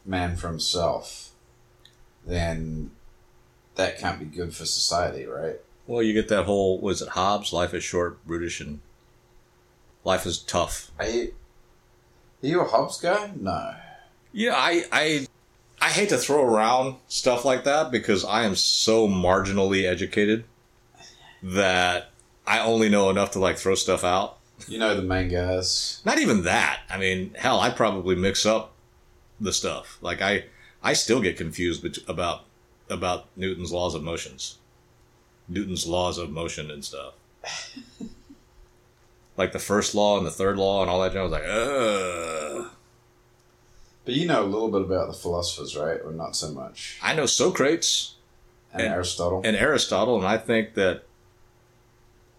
man 0.05 0.35
for 0.35 0.47
himself, 0.47 1.31
then 2.25 2.91
that 3.75 3.99
can't 3.99 4.19
be 4.19 4.25
good 4.25 4.53
for 4.53 4.65
society, 4.65 5.25
right? 5.25 5.59
Well, 5.87 6.03
you 6.03 6.13
get 6.13 6.27
that 6.29 6.45
whole 6.45 6.79
was 6.79 7.01
it 7.01 7.09
Hobbes? 7.09 7.51
Life 7.53 7.73
is 7.73 7.83
short, 7.83 8.25
brutish, 8.25 8.61
and 8.61 8.79
life 10.03 10.25
is 10.25 10.37
tough. 10.37 10.91
Are 10.99 11.07
you, 11.07 11.33
are 12.43 12.47
you 12.47 12.61
a 12.61 12.65
Hobbes 12.65 12.99
guy? 12.99 13.31
No. 13.39 13.75
Yeah, 14.33 14.53
I, 14.55 14.83
I 14.91 15.27
I 15.81 15.89
hate 15.89 16.09
to 16.09 16.17
throw 16.17 16.45
around 16.45 16.97
stuff 17.07 17.43
like 17.43 17.63
that 17.63 17.91
because 17.91 18.23
I 18.23 18.43
am 18.43 18.55
so 18.55 19.07
marginally 19.07 19.85
educated 19.85 20.45
that 21.41 22.10
I 22.45 22.59
only 22.59 22.89
know 22.89 23.09
enough 23.09 23.31
to 23.31 23.39
like 23.39 23.57
throw 23.57 23.75
stuff 23.75 24.03
out. 24.03 24.37
You 24.67 24.77
know 24.77 24.95
the 24.95 25.01
main 25.01 25.29
guys. 25.29 26.01
Not 26.05 26.19
even 26.19 26.43
that. 26.43 26.81
I 26.89 26.97
mean, 26.97 27.33
hell, 27.35 27.59
I 27.59 27.69
probably 27.69 28.15
mix 28.15 28.45
up 28.45 28.73
the 29.39 29.53
stuff. 29.53 29.97
Like 30.01 30.21
I 30.21 30.45
I 30.83 30.93
still 30.93 31.21
get 31.21 31.37
confused 31.37 31.99
about 32.07 32.45
about 32.89 33.25
Newton's 33.35 33.71
laws 33.71 33.95
of 33.95 34.03
motions. 34.03 34.57
Newton's 35.47 35.87
laws 35.87 36.17
of 36.17 36.29
motion 36.29 36.71
and 36.71 36.83
stuff. 36.83 37.13
like 39.37 39.51
the 39.51 39.59
first 39.59 39.95
law 39.95 40.17
and 40.17 40.25
the 40.25 40.31
third 40.31 40.57
law 40.57 40.81
and 40.81 40.89
all 40.89 41.01
that. 41.01 41.15
I 41.15 41.23
was 41.23 41.31
like, 41.31 41.43
ugh. 41.45 42.71
But 44.05 44.13
you 44.15 44.25
know 44.27 44.43
a 44.43 44.45
little 44.45 44.69
bit 44.69 44.81
about 44.81 45.07
the 45.07 45.13
philosophers, 45.13 45.75
right? 45.75 45.99
Or 46.03 46.11
not 46.11 46.35
so 46.35 46.51
much. 46.51 46.99
I 47.01 47.13
know 47.13 47.25
Socrates 47.25 48.15
and, 48.73 48.81
and 48.81 48.93
Aristotle. 48.93 49.41
And 49.43 49.55
Aristotle, 49.55 50.17
and 50.17 50.25
I 50.25 50.37
think 50.37 50.73
that 50.73 51.03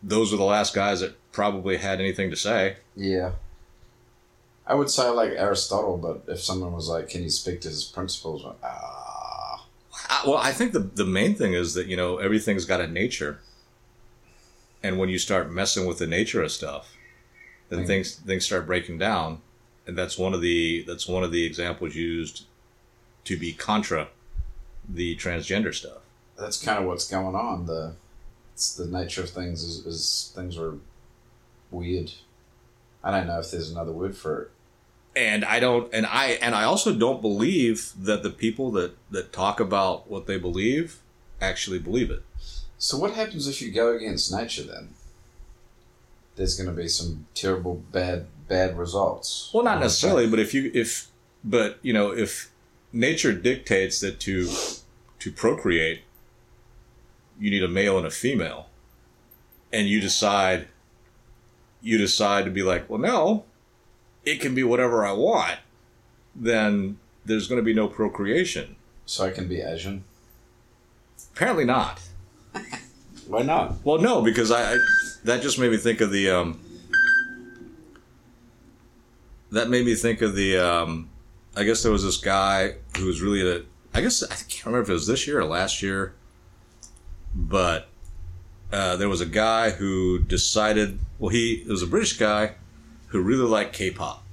those 0.03 0.33
were 0.33 0.39
the 0.39 0.45
last 0.45 0.75
guys 0.75 1.01
that 1.01 1.15
probably 1.33 1.77
had 1.77 2.01
anything 2.01 2.31
to 2.31 2.37
say. 2.37 2.77
Yeah. 2.97 3.33
I 4.67 4.75
would 4.75 4.91
say 4.91 5.09
like 5.09 5.33
Aristotle, 5.33 5.99
but 5.99 6.33
if 6.33 6.41
someone 6.41 6.73
was 6.73 6.89
like, 6.89 7.09
"Can 7.09 7.23
you 7.23 7.31
speak 7.31 7.61
to 7.63 7.69
his 7.69 7.85
principles?" 7.85 8.45
Ah, 8.63 9.67
I, 10.09 10.23
well, 10.27 10.37
I 10.37 10.53
think 10.53 10.73
the 10.73 10.81
the 10.81 11.05
main 11.05 11.35
thing 11.35 11.53
is 11.55 11.75
that 11.75 11.89
you 11.89 11.97
know 11.97 12.19
everything's 12.19 12.65
got 12.65 12.81
a 12.81 12.87
nature, 12.87 13.41
and 14.83 14.99
when 14.99 15.09
you 15.09 15.19
start 15.19 15.51
messing 15.51 15.85
with 15.85 15.99
the 15.99 16.07
nature 16.07 16.43
of 16.43 16.53
stuff, 16.53 16.97
then 17.71 17.81
mm 17.81 17.87
things 17.87 18.15
things 18.15 18.47
start 18.47 18.67
breaking 18.67 18.99
down, 18.99 19.41
and 19.87 19.99
that's 19.99 20.17
one 20.17 20.33
of 20.33 20.41
the 20.41 20.85
that's 20.87 21.09
one 21.09 21.25
of 21.25 21.33
the 21.33 21.45
examples 21.45 21.97
used 21.97 22.47
to 23.25 23.37
be 23.37 23.53
contra 23.53 24.09
the 24.89 25.17
transgender 25.17 25.75
stuff. 25.75 26.03
That's 26.39 26.63
kind 26.63 26.79
of 26.79 26.87
what's 26.87 27.09
going 27.09 27.35
on. 27.35 27.67
The 27.67 27.95
it's 28.55 28.75
the 28.75 28.87
nature 28.87 29.23
of 29.23 29.31
things 29.31 29.63
is, 29.63 29.87
is 29.87 30.33
things 30.35 30.59
are 30.59 30.79
weird. 31.71 32.13
I 33.05 33.11
don't 33.11 33.27
know 33.27 33.41
if 33.41 33.51
there's 33.51 33.71
another 33.71 33.93
word 33.93 34.17
for 34.17 34.43
it 34.43 34.51
and 35.15 35.45
I 35.45 35.61
don't, 35.61 35.93
and 35.93 36.07
I, 36.07 36.39
and 36.43 36.55
I 36.55 36.65
also 36.65 36.95
don't 36.95 37.21
believe 37.21 37.93
that 37.99 38.23
the 38.23 38.31
people 38.31 38.71
that 38.73 38.97
that 39.11 39.33
talk 39.33 39.61
about 39.61 40.11
what 40.11 40.27
they 40.27 40.39
believe 40.39 41.01
actually 41.41 41.79
believe 41.79 42.11
it. 42.11 42.23
So 42.79 42.99
what 42.99 43.13
happens 43.13 43.47
if 43.47 43.61
you 43.61 43.71
go 43.71 43.95
against 43.95 44.33
nature 44.33 44.63
then? 44.63 44.91
There's 46.37 46.57
going 46.57 46.75
to 46.75 46.83
be 46.83 46.89
some 46.89 47.27
terrible 47.35 47.83
bad 47.93 48.27
bad 48.49 48.77
results. 48.79 49.51
Well, 49.53 49.65
not 49.65 49.81
necessarily, 49.81 50.29
but 50.29 50.39
if 50.39 50.55
you 50.55 50.71
if 50.75 51.09
but 51.45 51.79
you 51.83 51.93
know 51.93 52.11
if 52.11 52.51
nature 52.93 53.35
dictates 53.35 54.01
that 54.01 54.19
to 54.21 54.51
to 55.19 55.31
procreate 55.31 56.03
you 57.43 57.51
need 57.51 57.65
a 57.65 57.69
male 57.69 57.99
and 57.99 58.07
a 58.07 58.11
female 58.11 58.69
and 59.73 59.89
you 59.89 60.01
decide 60.01 60.69
you 61.81 61.99
decide 61.99 62.45
to 62.45 62.51
be 62.53 62.63
like, 62.63 62.89
well 62.89 63.01
no, 63.01 63.45
it 64.25 64.41
can 64.41 64.55
be 64.55 64.63
whatever 64.63 65.05
I 65.05 65.11
want, 65.11 65.59
then 66.37 66.99
there's 67.25 67.49
going 67.49 67.59
to 67.59 67.65
be 67.65 67.75
no 67.75 67.89
procreation. 67.89 68.77
So 69.07 69.27
I 69.27 69.31
can 69.31 69.49
be 69.49 69.61
Asian? 69.61 70.05
Apparently 71.35 71.65
not. 71.65 72.01
Why 73.27 73.43
not? 73.43 73.85
Well, 73.85 73.99
no, 73.99 74.23
because 74.23 74.53
I, 74.53 74.75
I, 74.75 74.79
that 75.25 75.43
just 75.43 75.59
made 75.59 75.73
me 75.73 75.79
think 75.79 76.01
of 76.01 76.13
the 76.13 76.31
um, 76.31 76.61
that 79.51 79.69
made 79.69 79.85
me 79.85 79.97
think 79.97 80.23
of 80.23 80.37
the 80.37 80.59
um, 80.59 81.11
I 81.57 81.65
guess 81.65 81.83
there 81.83 81.91
was 81.91 82.05
this 82.05 82.19
guy 82.19 82.77
who 82.97 83.07
was 83.07 83.21
really 83.21 83.49
a 83.49 83.63
I 83.93 84.01
guess 84.01 84.23
I 84.23 84.29
can't 84.29 84.67
remember 84.67 84.83
if 84.83 84.89
it 84.91 84.93
was 84.93 85.09
this 85.09 85.27
year 85.27 85.41
or 85.41 85.45
last 85.45 85.83
year, 85.83 86.15
but 87.35 87.89
uh, 88.73 88.97
there 88.97 89.09
was 89.09 89.21
a 89.21 89.27
guy 89.27 89.71
who 89.71 90.19
decided. 90.19 90.99
Well, 91.19 91.31
he 91.31 91.63
it 91.67 91.69
was 91.69 91.83
a 91.83 91.87
British 91.87 92.15
guy 92.19 92.55
who 93.09 93.21
really 93.21 93.47
liked 93.49 93.75
K-pop, 93.75 94.25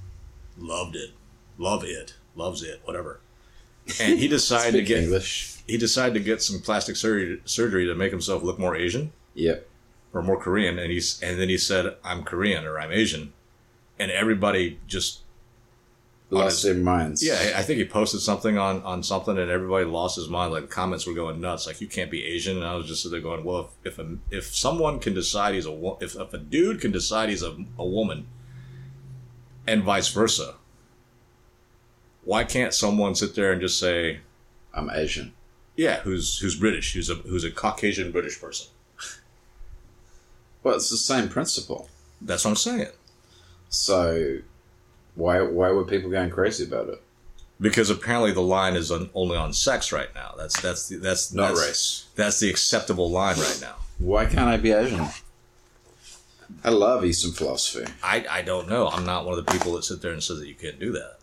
loved 0.57 0.95
it, 0.95 1.11
love 1.57 1.83
it, 1.83 2.15
loves 2.35 2.63
it, 2.63 2.79
whatever. 2.85 3.19
And 3.99 4.17
he 4.19 4.27
decided 4.37 4.73
to 4.79 4.81
get 4.83 5.03
English. 5.03 5.57
he 5.67 5.77
decided 5.77 6.13
to 6.13 6.19
get 6.21 6.41
some 6.41 6.61
plastic 6.61 6.95
surgery 6.95 7.41
surgery 7.45 7.85
to 7.87 7.95
make 7.95 8.11
himself 8.11 8.43
look 8.43 8.57
more 8.59 8.75
Asian 8.75 9.11
Yep. 9.35 9.67
or 10.13 10.21
more 10.23 10.39
Korean, 10.39 10.79
and 10.79 10.91
he's 10.91 11.21
and 11.21 11.39
then 11.39 11.49
he 11.49 11.57
said, 11.57 11.95
"I'm 12.03 12.23
Korean" 12.23 12.65
or 12.65 12.79
"I'm 12.79 12.91
Asian," 12.91 13.33
and 13.99 14.09
everybody 14.11 14.79
just 14.87 15.19
Lost 16.31 16.62
their 16.62 16.75
minds. 16.75 17.25
yeah. 17.25 17.53
I 17.55 17.63
think 17.63 17.79
he 17.79 17.86
posted 17.86 18.21
something 18.21 18.57
on 18.57 18.83
on 18.83 19.01
something, 19.01 19.36
and 19.38 19.50
everybody 19.50 19.86
lost 19.86 20.15
his 20.15 20.29
mind. 20.29 20.53
Like 20.53 20.63
the 20.63 20.67
comments 20.67 21.07
were 21.07 21.13
going 21.13 21.41
nuts. 21.41 21.65
Like 21.65 21.81
you 21.81 21.88
can't 21.88 22.12
be 22.12 22.24
Asian, 22.24 22.57
and 22.57 22.65
I 22.65 22.75
was 22.75 22.88
just 22.88 23.09
there 23.09 23.19
going, 23.19 23.43
"Well, 23.43 23.71
if 23.83 23.93
if, 23.93 24.00
a, 24.00 24.17
if 24.29 24.55
someone 24.55 25.00
can 25.00 25.15
decide 25.15 25.55
he's 25.55 25.65
a 25.65 25.95
if 26.01 26.15
if 26.15 26.33
a 26.33 26.38
dude 26.38 26.81
can 26.81 26.91
decide 26.91 27.29
he's 27.29 27.41
a, 27.41 27.57
a 27.79 27.86
woman, 27.86 28.27
and 29.65 29.83
vice 29.83 30.09
versa." 30.09 30.55
Why 32.24 32.43
can't 32.43 32.75
someone 32.75 33.15
sit 33.15 33.33
there 33.33 33.51
and 33.51 33.59
just 33.59 33.79
say, 33.79 34.19
I'm 34.71 34.91
Asian. 34.91 35.33
"Yeah, 35.75 36.01
who's 36.01 36.38
who's 36.38 36.55
British, 36.55 36.93
who's 36.93 37.09
a 37.09 37.15
who's 37.15 37.43
a 37.43 37.50
Caucasian 37.50 38.12
British 38.12 38.39
person"? 38.39 38.67
Well, 40.62 40.75
it's 40.75 40.91
the 40.91 40.98
same 40.98 41.29
principle. 41.29 41.89
That's 42.21 42.43
what 42.45 42.51
I'm 42.51 42.57
saying. 42.57 42.88
So, 43.69 44.39
why 45.15 45.41
why 45.41 45.69
were 45.71 45.83
people 45.85 46.09
going 46.09 46.29
crazy 46.29 46.63
about 46.65 46.89
it? 46.89 47.01
because 47.61 47.89
apparently 47.89 48.31
the 48.31 48.41
line 48.41 48.75
is 48.77 48.89
on, 48.89 49.09
only 49.13 49.35
on 49.35 49.51
sex 49.51 49.91
right 49.91 50.13
now. 50.15 50.33
That's 50.37 50.61
that's 50.61 50.87
the, 50.87 50.95
that's 50.95 51.33
Not 51.33 51.49
that's, 51.49 51.61
race. 51.67 52.05
That's 52.15 52.39
the 52.39 52.49
acceptable 52.49 53.11
line 53.11 53.37
right 53.37 53.59
now. 53.61 53.75
Why 53.97 54.25
can't 54.25 54.47
I 54.47 54.55
be 54.55 54.71
Asian? 54.71 55.05
I 56.63 56.69
love 56.69 57.03
Eastern 57.05 57.31
philosophy. 57.31 57.85
I, 58.01 58.25
I 58.29 58.41
don't 58.41 58.69
know. 58.69 58.87
I'm 58.87 59.05
not 59.05 59.25
one 59.25 59.37
of 59.37 59.45
the 59.45 59.51
people 59.51 59.73
that 59.73 59.83
sit 59.83 60.01
there 60.01 60.13
and 60.13 60.23
says 60.23 60.39
that 60.39 60.47
you 60.47 60.55
can't 60.55 60.79
do 60.79 60.93
that. 60.93 61.17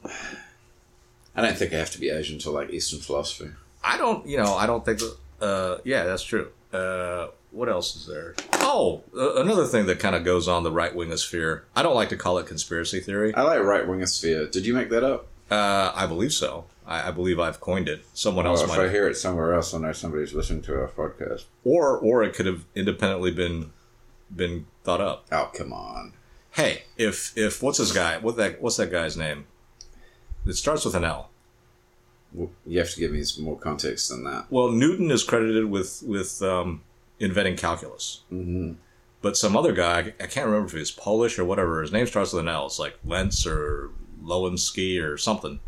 I 1.35 1.43
don't 1.43 1.57
think 1.57 1.73
I 1.73 1.76
have 1.78 1.90
to 1.93 1.99
be 2.00 2.11
Asian 2.11 2.38
to 2.40 2.50
like 2.50 2.71
Eastern 2.71 3.00
philosophy. 3.00 3.50
I 3.83 3.97
don't. 3.99 4.26
You 4.26 4.37
know. 4.38 4.55
I 4.55 4.66
don't 4.66 4.85
think. 4.85 4.99
that- 5.00 5.16
Uh, 5.40 5.78
yeah, 5.85 6.05
that's 6.05 6.23
true. 6.23 6.49
Uh, 6.73 7.28
what 7.57 7.69
else 7.69 7.97
is 7.97 8.07
there? 8.07 8.35
Oh, 8.55 9.03
uh, 9.17 9.37
another 9.41 9.65
thing 9.67 9.87
that 9.87 9.99
kind 9.99 10.15
of 10.15 10.25
goes 10.25 10.47
on 10.47 10.63
the 10.63 10.71
right 10.71 10.95
wingosphere. 10.95 11.63
I 11.75 11.83
don't 11.83 11.95
like 11.95 12.11
to 12.11 12.17
call 12.17 12.39
it 12.39 12.47
conspiracy 12.47 13.01
theory. 13.01 13.35
I 13.35 13.43
like 13.43 13.61
right 13.61 13.85
wingosphere. 13.87 14.51
Did 14.51 14.67
you 14.67 14.75
make 14.75 14.91
that 14.91 15.03
up? 15.03 15.27
Uh, 15.51 15.93
I 15.95 16.07
believe 16.07 16.33
so. 16.33 16.67
I, 16.87 17.09
I 17.09 17.11
believe 17.13 17.41
I've 17.41 17.61
coined 17.61 17.89
it. 17.89 18.05
Someone 18.15 18.47
Oh, 18.47 18.51
else 18.51 18.63
if 18.63 18.69
might, 18.69 18.81
I 18.81 18.89
hear 18.91 19.09
it 19.09 19.17
somewhere 19.17 19.55
else, 19.55 19.73
I 19.75 19.79
know 19.79 19.93
somebody's 19.93 20.35
listening 20.35 20.63
to 20.63 20.75
our 20.81 20.89
podcast. 20.89 21.45
or 21.65 21.97
or 21.99 22.23
it 22.23 22.35
could 22.35 22.47
have 22.47 22.65
independently 22.75 23.31
been 23.31 23.71
been 24.35 24.67
thought 24.85 25.01
up. 25.01 25.27
Oh, 25.33 25.51
come 25.55 25.73
on. 25.73 26.13
Hey, 26.53 26.83
if 26.97 27.33
if 27.37 27.63
what's 27.63 27.79
this 27.79 27.93
guy? 27.93 28.19
What 28.19 28.37
that? 28.37 28.61
What's 28.61 28.77
that 28.77 28.91
guy's 28.91 29.17
name? 29.17 29.47
It 30.47 30.55
starts 30.55 30.85
with 30.85 30.95
an 30.95 31.05
L. 31.05 31.31
Well, 32.33 32.51
You 32.67 32.79
have 32.81 32.91
to 32.91 33.01
give 33.01 33.13
me 33.13 33.23
some 33.23 33.45
more 33.45 33.59
context 33.59 34.09
than 34.11 34.25
that. 34.25 34.47
Well, 34.51 34.71
Newton 34.71 35.11
is 35.11 35.23
credited 35.25 35.67
with 35.67 36.03
with 36.07 36.43
um, 36.43 36.83
inventing 37.21 37.57
calculus, 37.57 38.23
hmm 38.29 38.73
but 39.23 39.37
some 39.37 39.57
other 39.57 39.73
guy 39.73 40.13
I 40.21 40.27
can't 40.27 40.47
remember 40.47 40.67
if 40.67 40.73
he's 40.73 40.91
Polish 40.93 41.39
or 41.39 41.45
whatever. 41.45 41.83
His 41.83 41.91
name 41.91 42.07
starts 42.07 42.33
with 42.33 42.41
an 42.43 42.49
L. 42.49 42.67
It's 42.67 42.79
like 42.79 42.97
Lentz 43.05 43.45
or 43.47 43.91
Lowensky 44.23 45.03
or 45.03 45.17
something. 45.17 45.59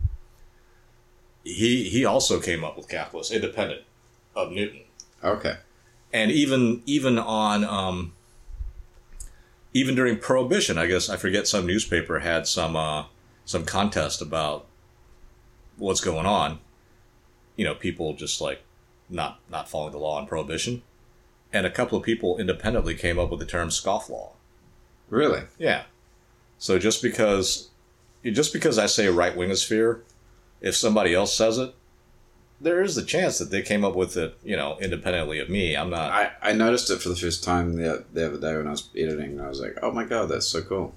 He 1.44 1.88
he 1.88 2.04
also 2.04 2.40
came 2.40 2.62
up 2.62 2.76
with 2.76 2.88
calculus, 2.88 3.30
independent 3.30 3.82
of 4.36 4.52
Newton, 4.52 4.82
Okay. 5.24 5.56
and 6.12 6.30
even 6.30 6.82
even 6.86 7.18
on 7.18 7.64
um, 7.64 8.12
even 9.72 9.94
during 9.94 10.18
Prohibition, 10.18 10.78
I 10.78 10.86
guess 10.86 11.08
I 11.08 11.16
forget 11.16 11.48
some 11.48 11.66
newspaper 11.66 12.18
had 12.20 12.46
some 12.46 12.76
uh, 12.76 13.04
some 13.44 13.64
contest 13.64 14.20
about 14.20 14.66
what's 15.78 16.00
going 16.02 16.26
on. 16.26 16.58
You 17.56 17.64
know, 17.64 17.74
people 17.74 18.14
just 18.14 18.40
like 18.40 18.62
not 19.08 19.40
not 19.50 19.68
following 19.68 19.92
the 19.92 19.98
law 19.98 20.18
on 20.18 20.26
Prohibition, 20.26 20.82
and 21.52 21.66
a 21.66 21.70
couple 21.70 21.98
of 21.98 22.04
people 22.04 22.38
independently 22.38 22.94
came 22.94 23.18
up 23.18 23.30
with 23.30 23.40
the 23.40 23.46
term 23.46 23.68
scofflaw. 23.68 24.32
Really? 25.08 25.42
Yeah. 25.58 25.84
So 26.58 26.78
just 26.78 27.02
because 27.02 27.70
just 28.24 28.52
because 28.52 28.78
I 28.78 28.86
say 28.86 29.08
right 29.08 29.36
wingosphere, 29.36 30.00
if 30.60 30.76
somebody 30.76 31.14
else 31.14 31.34
says 31.34 31.58
it, 31.58 31.74
there 32.60 32.82
is 32.82 32.96
the 32.96 33.04
chance 33.04 33.38
that 33.38 33.50
they 33.50 33.62
came 33.62 33.84
up 33.84 33.94
with 33.94 34.16
it, 34.16 34.36
you 34.42 34.56
know, 34.56 34.76
independently 34.80 35.38
of 35.38 35.48
me. 35.48 35.76
I'm 35.76 35.90
not. 35.90 36.10
I, 36.10 36.32
I 36.42 36.52
noticed 36.52 36.90
it 36.90 37.00
for 37.00 37.08
the 37.08 37.16
first 37.16 37.44
time 37.44 37.76
the, 37.76 38.04
the 38.12 38.26
other 38.26 38.40
day 38.40 38.56
when 38.56 38.66
I 38.66 38.72
was 38.72 38.88
editing, 38.96 39.32
and 39.32 39.42
I 39.42 39.48
was 39.48 39.60
like, 39.60 39.78
oh 39.82 39.92
my 39.92 40.04
god, 40.04 40.28
that's 40.28 40.48
so 40.48 40.62
cool. 40.62 40.94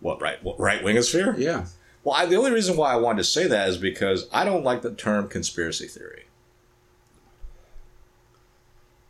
What 0.00 0.20
right? 0.20 0.42
What, 0.44 0.60
right 0.60 0.82
wingosphere? 0.82 1.38
Yeah. 1.38 1.66
Well, 2.04 2.14
I, 2.14 2.26
the 2.26 2.36
only 2.36 2.52
reason 2.52 2.76
why 2.76 2.92
I 2.92 2.96
wanted 2.96 3.18
to 3.18 3.24
say 3.24 3.46
that 3.46 3.68
is 3.68 3.76
because 3.76 4.28
I 4.32 4.44
don't 4.44 4.64
like 4.64 4.82
the 4.82 4.92
term 4.92 5.28
conspiracy 5.28 5.86
theory. 5.86 6.24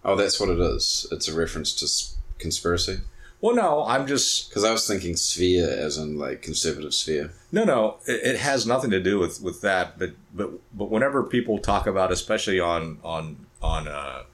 Oh, 0.04 0.16
that's 0.16 0.40
what 0.40 0.48
it 0.48 0.58
is. 0.58 1.06
It's 1.12 1.28
a 1.28 1.36
reference 1.36 1.74
to 1.74 2.16
conspiracy. 2.38 3.00
Well, 3.40 3.54
no, 3.54 3.84
I'm 3.84 4.06
just 4.06 4.48
Because 4.48 4.64
I 4.64 4.72
was 4.72 4.86
thinking 4.86 5.16
sphere 5.16 5.68
as 5.68 5.96
in 5.96 6.18
like 6.18 6.42
conservative 6.42 6.92
sphere. 6.94 7.32
no, 7.52 7.64
no. 7.64 7.98
It, 8.06 8.34
it 8.34 8.36
has 8.38 8.66
nothing 8.66 8.90
to 8.90 9.00
do 9.00 9.18
with 9.18 9.40
with 9.40 9.60
that. 9.62 9.98
But 9.98 10.12
but 10.34 10.50
but 10.76 10.90
whenever 10.90 11.22
people 11.22 11.58
talk 11.58 11.86
about, 11.86 12.12
especially 12.12 12.60
on 12.60 12.98
on 13.02 13.46
on 13.62 13.88
uh, 13.88 14.24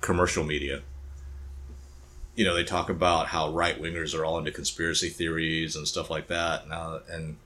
commercial 0.00 0.44
media, 0.44 0.82
you 2.36 2.44
know, 2.44 2.54
they 2.54 2.64
talk 2.64 2.88
about 2.88 3.28
how 3.28 3.50
right 3.50 3.80
wingers 3.80 4.18
are 4.18 4.24
all 4.24 4.38
into 4.38 4.50
conspiracy 4.52 5.08
theories 5.10 5.76
and 5.76 5.86
stuff 5.86 6.08
like 6.10 6.28
that. 6.28 6.64
And 6.64 6.72
uh, 6.72 7.00
and, 7.10 7.36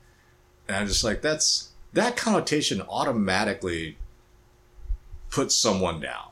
and 0.67 0.77
I'm 0.77 0.87
just 0.87 1.03
like, 1.03 1.21
that's 1.21 1.69
that 1.91 2.15
connotation 2.15 2.81
automatically 2.81 3.97
puts 5.29 5.55
someone 5.55 5.99
down. 5.99 6.29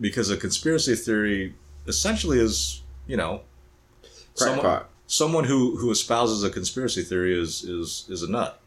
Because 0.00 0.30
a 0.30 0.36
conspiracy 0.36 0.94
theory 0.94 1.54
essentially 1.86 2.38
is, 2.38 2.82
you 3.06 3.16
know, 3.16 3.42
someone, 4.34 4.60
Crackpot. 4.60 4.90
someone 5.06 5.44
who, 5.44 5.76
who 5.76 5.90
espouses 5.90 6.42
a 6.42 6.50
conspiracy 6.50 7.02
theory 7.02 7.38
is, 7.38 7.64
is, 7.64 8.06
is 8.08 8.22
a 8.22 8.30
nut. 8.30 8.60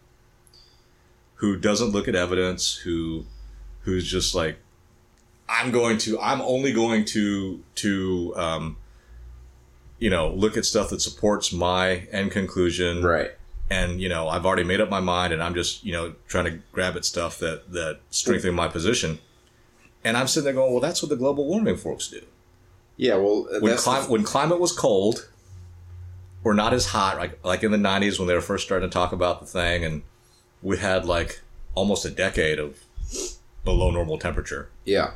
Who 1.36 1.58
doesn't 1.58 1.90
look 1.90 2.08
at 2.08 2.16
evidence, 2.16 2.76
who 2.76 3.26
who's 3.82 4.10
just 4.10 4.34
like, 4.34 4.58
I'm 5.50 5.72
going 5.72 5.98
to, 6.00 6.20
I'm 6.20 6.42
only 6.42 6.72
going 6.72 7.06
to, 7.06 7.62
to, 7.76 8.34
um, 8.38 8.78
you 10.00 10.10
know, 10.10 10.30
look 10.34 10.56
at 10.56 10.66
stuff 10.66 10.90
that 10.90 11.02
supports 11.02 11.52
my 11.52 12.08
end 12.12 12.32
conclusion. 12.32 13.04
Right. 13.04 13.32
And, 13.70 14.02
you 14.02 14.08
know, 14.08 14.30
I've 14.30 14.46
already 14.46 14.64
made 14.64 14.82
up 14.82 14.90
my 14.90 15.00
mind 15.00 15.34
and 15.34 15.44
I'm 15.44 15.54
just, 15.54 15.84
you 15.84 15.92
know, 15.92 16.14
trying 16.28 16.46
to 16.46 16.60
grab 16.72 16.96
at 16.96 17.06
stuff 17.06 17.40
that, 17.40 17.72
that 17.72 18.00
strengthen 18.10 18.54
my 18.54 18.68
position. 18.68 19.20
And 20.04 20.18
I'm 20.18 20.28
sitting 20.28 20.46
there 20.46 20.54
going, 20.54 20.72
well, 20.72 20.82
that's 20.82 21.02
what 21.02 21.10
the 21.10 21.16
global 21.16 21.46
warming 21.48 21.78
folks 21.78 22.08
do. 22.08 22.22
Yeah, 22.98 23.16
well, 23.16 23.48
When, 23.60 23.72
that's 23.72 23.84
clim- 23.84 24.10
when 24.10 24.24
climate 24.24 24.60
was 24.60 24.72
cold 24.72 25.30
or 26.44 26.54
not 26.54 26.74
as 26.74 26.88
hot, 26.88 27.18
like, 27.18 27.44
like 27.44 27.64
in 27.64 27.72
the 27.72 27.78
90s 27.78 28.20
when 28.20 28.28
they 28.28 28.34
were 28.36 28.42
first 28.42 28.66
starting 28.66 28.90
to 28.90 28.94
talk 28.94 29.14
about 29.14 29.40
the 29.40 29.46
thing, 29.46 29.84
and 29.86 30.04
we 30.62 30.78
had 30.78 31.06
like 31.06 31.42
almost 31.74 32.06
a 32.06 32.10
decade 32.10 32.60
of 32.60 32.78
below 33.64 33.92
normal 33.92 34.18
temperature. 34.18 34.70
yeah. 34.86 35.12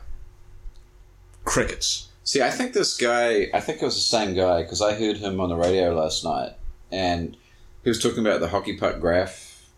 Crickets. 1.46 2.10
See, 2.24 2.42
I 2.42 2.50
think 2.50 2.74
this 2.74 2.98
guy, 2.98 3.48
I 3.54 3.62
think 3.62 3.82
it 3.82 3.86
was 3.86 3.96
the 3.96 4.02
same 4.02 4.36
guy 4.36 4.62
because 4.64 4.82
I 4.82 4.96
heard 4.96 5.16
him 5.18 5.40
on 5.40 5.48
the 5.48 5.56
radio 5.56 5.94
last 5.94 6.26
night 6.26 6.52
and 6.92 7.38
he 7.84 7.90
was 7.90 8.02
talking 8.04 8.20
about 8.20 8.42
the 8.42 8.50
hockey 8.50 8.76
puck 8.76 9.00
graph 9.00 9.70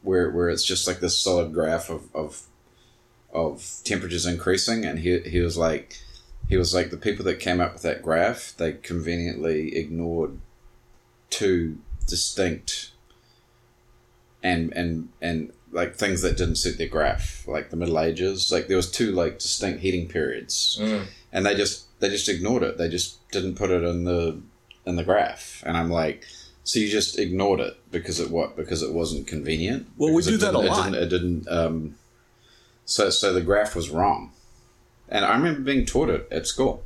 where, 0.00 0.30
where 0.30 0.48
it's 0.48 0.64
just 0.64 0.86
like 0.88 1.00
this 1.00 1.18
solid 1.18 1.52
graph 1.52 1.90
of, 1.90 2.04
of, 2.14 2.46
of 3.34 3.80
temperatures 3.84 4.26
increasing. 4.26 4.84
And 4.84 5.00
he, 5.00 5.18
he 5.20 5.40
was 5.40 5.58
like, 5.58 5.98
he 6.48 6.56
was 6.56 6.74
like, 6.74 6.90
the 6.90 6.96
people 6.96 7.24
that 7.24 7.40
came 7.40 7.60
up 7.60 7.72
with 7.72 7.82
that 7.82 8.02
graph, 8.02 8.54
they 8.56 8.72
conveniently 8.72 9.76
ignored 9.76 10.38
two 11.30 11.78
distinct 12.06 12.92
and, 14.42 14.72
and, 14.74 15.08
and 15.20 15.52
like 15.72 15.96
things 15.96 16.22
that 16.22 16.36
didn't 16.36 16.56
suit 16.56 16.78
their 16.78 16.86
graph, 16.88 17.46
like 17.48 17.70
the 17.70 17.76
Middle 17.76 17.98
Ages. 17.98 18.52
Like 18.52 18.68
there 18.68 18.76
was 18.76 18.90
two 18.90 19.10
like 19.12 19.38
distinct 19.40 19.80
heating 19.80 20.06
periods 20.06 20.78
and 21.32 21.44
they 21.44 21.54
just 21.54 21.86
they 22.00 22.08
just 22.08 22.28
ignored 22.28 22.62
it. 22.62 22.78
They 22.78 22.88
just 22.88 23.28
didn't 23.30 23.56
put 23.56 23.70
it 23.70 23.82
in 23.82 24.04
the 24.04 24.40
in 24.86 24.96
the 24.96 25.04
graph. 25.04 25.62
And 25.66 25.76
I'm 25.76 25.90
like, 25.90 26.24
so 26.62 26.78
you 26.78 26.88
just 26.88 27.18
ignored 27.18 27.60
it 27.60 27.76
because 27.90 28.20
it 28.20 28.30
what? 28.30 28.56
Because 28.56 28.82
it 28.82 28.92
wasn't 28.92 29.26
convenient. 29.26 29.88
Well, 29.98 30.14
we 30.14 30.22
do 30.22 30.36
that 30.38 30.54
a 30.54 30.58
lot. 30.58 30.94
It 30.94 31.00
didn't. 31.00 31.02
It 31.02 31.08
didn't 31.08 31.48
um, 31.48 31.96
so 32.84 33.10
so 33.10 33.32
the 33.32 33.40
graph 33.40 33.74
was 33.74 33.90
wrong, 33.90 34.32
and 35.08 35.24
I 35.24 35.36
remember 35.36 35.60
being 35.60 35.86
taught 35.86 36.10
it 36.10 36.28
at 36.30 36.46
school. 36.46 36.82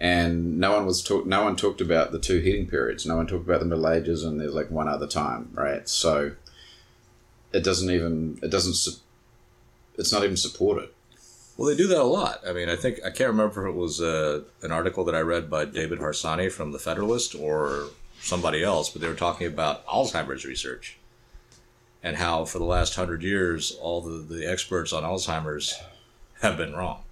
And 0.00 0.58
no 0.58 0.72
one 0.72 0.86
was 0.86 1.02
talk. 1.02 1.24
No 1.24 1.44
one 1.44 1.56
talked 1.56 1.80
about 1.80 2.10
the 2.10 2.18
two 2.18 2.40
heating 2.40 2.66
periods. 2.66 3.06
No 3.06 3.16
one 3.16 3.26
talked 3.26 3.46
about 3.46 3.60
the 3.60 3.66
Middle 3.66 3.88
Ages, 3.88 4.24
and 4.24 4.40
there's 4.40 4.52
like 4.52 4.70
one 4.70 4.88
other 4.88 5.06
time, 5.06 5.50
right? 5.54 5.88
So 5.88 6.32
it 7.52 7.62
doesn't 7.62 7.90
even. 7.90 8.38
It 8.42 8.50
doesn't. 8.50 9.00
It's 9.96 10.12
not 10.12 10.24
even 10.24 10.36
supported. 10.36 10.88
Well, 11.56 11.68
they 11.68 11.76
do 11.76 11.86
that 11.86 12.00
a 12.00 12.02
lot. 12.02 12.40
I 12.46 12.52
mean, 12.52 12.68
I 12.68 12.74
think 12.74 12.98
I 13.04 13.10
can't 13.10 13.30
remember 13.30 13.66
if 13.66 13.74
it 13.74 13.78
was 13.78 14.00
uh, 14.00 14.42
an 14.62 14.72
article 14.72 15.04
that 15.04 15.14
I 15.14 15.20
read 15.20 15.48
by 15.48 15.64
David 15.64 16.00
Harsanyi 16.00 16.50
from 16.50 16.72
the 16.72 16.80
Federalist 16.80 17.36
or 17.36 17.86
somebody 18.20 18.64
else, 18.64 18.90
but 18.90 19.00
they 19.00 19.08
were 19.08 19.14
talking 19.14 19.46
about 19.46 19.86
Alzheimer's 19.86 20.44
research 20.44 20.98
and 22.04 22.16
how 22.18 22.44
for 22.44 22.58
the 22.58 22.64
last 22.64 22.94
hundred 22.94 23.22
years, 23.24 23.72
all 23.80 24.00
the, 24.02 24.18
the 24.18 24.46
experts 24.48 24.92
on 24.92 25.02
Alzheimer's 25.02 25.74
have 26.42 26.56
been 26.56 26.74
wrong. 26.74 27.02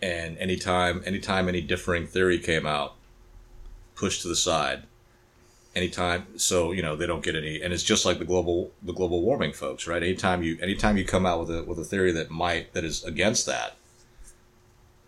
And 0.00 0.38
anytime, 0.38 1.02
anytime 1.04 1.48
any 1.48 1.60
differing 1.62 2.06
theory 2.06 2.38
came 2.38 2.66
out, 2.66 2.94
pushed 3.96 4.22
to 4.22 4.28
the 4.28 4.36
side. 4.36 4.84
Anytime, 5.74 6.38
so 6.38 6.72
you 6.72 6.82
know 6.82 6.96
they 6.96 7.06
don't 7.06 7.22
get 7.22 7.36
any, 7.36 7.60
and 7.62 7.72
it's 7.72 7.82
just 7.84 8.04
like 8.04 8.18
the 8.18 8.24
global 8.24 8.72
the 8.82 8.92
global 8.92 9.22
warming 9.22 9.52
folks, 9.52 9.86
right? 9.86 10.02
Anytime 10.02 10.42
you 10.42 10.58
anytime 10.60 10.96
you 10.96 11.04
come 11.04 11.24
out 11.26 11.40
with 11.40 11.50
a 11.50 11.62
with 11.62 11.78
a 11.78 11.84
theory 11.84 12.10
that 12.12 12.30
might 12.30 12.72
that 12.74 12.84
is 12.84 13.04
against 13.04 13.46
that, 13.46 13.76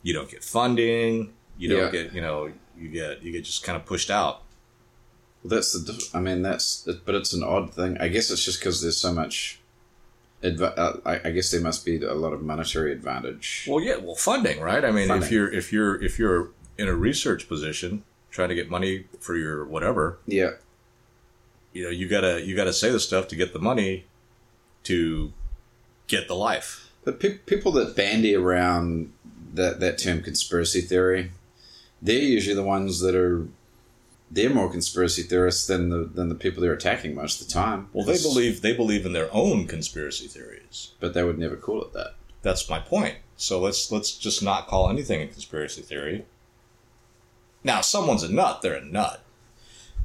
you 0.03 0.13
don't 0.13 0.31
get 0.31 0.45
funding. 0.45 1.33
You 1.59 1.71
don't 1.71 1.93
Yeah. 1.93 2.03
get 2.03 2.13
you 2.13 2.21
know 2.21 2.53
you 2.79 2.89
get 2.89 3.23
you 3.23 3.33
get 3.33 3.45
just 3.45 3.65
kind 3.65 3.75
of 3.77 3.85
pushed 3.85 4.11
out. 4.11 4.43
Well, 5.43 5.51
that's 5.51 5.73
the. 5.73 5.93
diff- 5.93 6.15
I 6.15 6.21
mean, 6.21 6.43
that's. 6.43 6.87
But 7.05 7.15
it's 7.15 7.33
an 7.33 7.43
odd 7.43 7.73
thing. 7.75 7.97
I 7.99 8.09
guess 8.09 8.31
it's 8.31 8.45
just 8.45 8.61
because 8.61 8.83
there's 8.83 8.97
so 8.99 9.13
much. 9.13 9.59
Adva- 10.43 10.77
uh, 10.79 10.93
I, 11.05 11.29
I 11.29 11.31
guess 11.33 11.51
there 11.51 11.61
must 11.61 11.85
be 11.85 12.03
a 12.03 12.15
lot 12.15 12.33
of 12.33 12.43
monetary 12.43 12.93
advantage. 12.93 13.67
Well, 13.69 13.83
yeah, 13.85 13.97
well, 13.97 14.15
funding, 14.15 14.61
right? 14.61 14.85
I 14.85 14.91
mean, 14.91 15.11
if 15.11 15.31
you're 15.31 15.53
if 15.53 15.73
you're 15.73 16.03
if 16.03 16.19
you're 16.19 16.51
in 16.79 16.89
a 16.89 16.95
research 16.95 17.47
position 17.49 18.05
trying 18.31 18.49
to 18.49 18.55
get 18.55 18.71
money 18.71 19.05
for 19.21 19.37
your 19.37 19.65
whatever, 19.67 20.19
Yeah, 20.27 20.53
you 21.75 21.85
know, 21.85 21.91
you 21.91 22.09
gotta 22.09 22.41
you 22.43 22.57
gotta 22.57 22.73
say 22.73 22.91
the 22.91 23.01
stuff 23.01 23.29
to 23.29 23.37
get 23.37 23.53
the 23.53 23.59
money 23.59 24.05
to 24.85 25.33
get 26.07 26.27
the 26.27 26.35
life. 26.35 26.91
but 27.05 27.21
pe- 27.21 27.39
people 27.39 27.71
that 27.73 27.95
bandy 27.95 28.35
around 28.35 29.13
that 29.55 29.81
that 29.81 29.99
term 29.99 30.23
conspiracy 30.23 30.81
theory, 30.81 31.33
they're 32.01 32.19
usually 32.19 32.55
the 32.57 32.63
ones 32.63 33.01
that 33.01 33.15
are. 33.15 33.47
They're 34.31 34.51
more 34.55 34.71
conspiracy 34.71 35.23
theorists 35.23 35.67
than 35.67 35.89
the 35.89 36.05
than 36.05 36.29
the 36.29 36.35
people 36.37 36.63
they're 36.63 36.73
attacking 36.73 37.15
most 37.15 37.41
of 37.41 37.49
the 37.49 37.53
time. 37.53 37.89
Well, 37.93 38.07
they 38.07 38.21
believe 38.21 38.63
they 38.63 38.73
believe 38.73 39.05
in 39.05 39.13
their 39.13 39.33
own 39.35 39.67
conspiracy 39.67 40.29
theories. 40.29 40.93
but 41.01 41.15
they 41.15 41.25
would 41.25 41.39
never 41.39 41.57
call 41.57 41.83
it 41.83 41.93
that. 41.95 42.15
That's 42.43 42.71
my 42.71 42.79
point. 42.79 43.17
So 43.37 43.59
let's 43.61 43.91
let's 43.91 44.17
just 44.17 44.43
not 44.43 44.69
call 44.69 44.89
anything 44.89 45.21
a 45.21 45.27
conspiracy 45.27 45.83
theory. 45.83 46.27
Now, 47.65 47.81
if 47.81 47.85
someone's 47.87 48.23
a 48.23 48.33
nut, 48.33 48.63
they're 48.63 48.75
a 48.75 48.85
nut. 48.85 49.23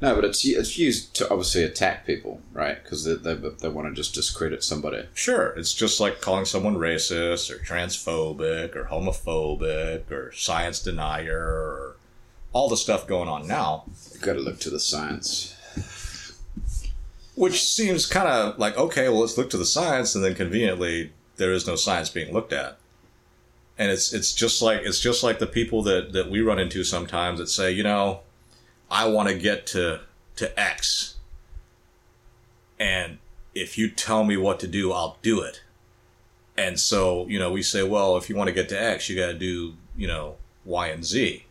No, 0.02 0.14
but 0.14 0.24
it's 0.24 0.44
it's 0.44 0.76
used 0.76 1.14
to 1.16 1.30
obviously 1.30 1.62
attack 1.62 2.04
people, 2.04 2.42
right? 2.52 2.82
Because 2.82 3.04
they, 3.04 3.14
they 3.14 3.34
they 3.34 3.68
want 3.68 3.88
to 3.88 3.94
just 3.94 4.14
discredit 4.14 4.62
somebody. 4.62 5.06
Sure, 5.14 5.54
it's 5.56 5.72
just 5.72 6.00
like 6.00 6.20
calling 6.20 6.44
someone 6.44 6.76
racist 6.76 7.50
or 7.50 7.58
transphobic 7.58 8.76
or 8.76 8.84
homophobic 8.90 10.10
or 10.10 10.32
science 10.32 10.82
denier 10.82 11.38
or 11.38 11.95
all 12.52 12.68
the 12.68 12.76
stuff 12.76 13.06
going 13.06 13.28
on 13.28 13.46
now. 13.46 13.84
You've 14.12 14.22
got 14.22 14.34
to 14.34 14.40
look 14.40 14.58
to 14.60 14.70
the 14.70 14.80
science. 14.80 15.54
Which 17.34 17.62
seems 17.62 18.06
kind 18.06 18.28
of 18.28 18.58
like, 18.58 18.78
okay, 18.78 19.08
well, 19.08 19.20
let's 19.20 19.36
look 19.36 19.50
to 19.50 19.58
the 19.58 19.66
science, 19.66 20.14
and 20.14 20.24
then 20.24 20.34
conveniently, 20.34 21.12
there 21.36 21.52
is 21.52 21.66
no 21.66 21.76
science 21.76 22.08
being 22.08 22.32
looked 22.32 22.52
at. 22.52 22.78
And 23.78 23.90
it's 23.90 24.14
it's 24.14 24.32
just 24.32 24.62
like 24.62 24.80
it's 24.84 25.00
just 25.00 25.22
like 25.22 25.38
the 25.38 25.46
people 25.46 25.82
that, 25.82 26.14
that 26.14 26.30
we 26.30 26.40
run 26.40 26.58
into 26.58 26.82
sometimes 26.82 27.38
that 27.38 27.48
say, 27.48 27.70
you 27.70 27.82
know, 27.82 28.20
I 28.90 29.06
want 29.06 29.28
to 29.28 29.34
get 29.38 29.66
to 29.68 30.00
to 30.36 30.58
X, 30.58 31.16
and 32.80 33.18
if 33.54 33.76
you 33.76 33.90
tell 33.90 34.24
me 34.24 34.38
what 34.38 34.58
to 34.60 34.66
do, 34.66 34.92
I'll 34.92 35.18
do 35.20 35.42
it. 35.42 35.60
And 36.56 36.80
so, 36.80 37.26
you 37.28 37.38
know, 37.38 37.52
we 37.52 37.62
say, 37.62 37.82
well, 37.82 38.16
if 38.16 38.30
you 38.30 38.36
want 38.36 38.48
to 38.48 38.54
get 38.54 38.70
to 38.70 38.82
X, 38.82 39.10
you 39.10 39.16
got 39.16 39.26
to 39.26 39.34
do, 39.34 39.74
you 39.94 40.06
know, 40.06 40.36
Y 40.64 40.88
and 40.88 41.04
Z 41.04 41.45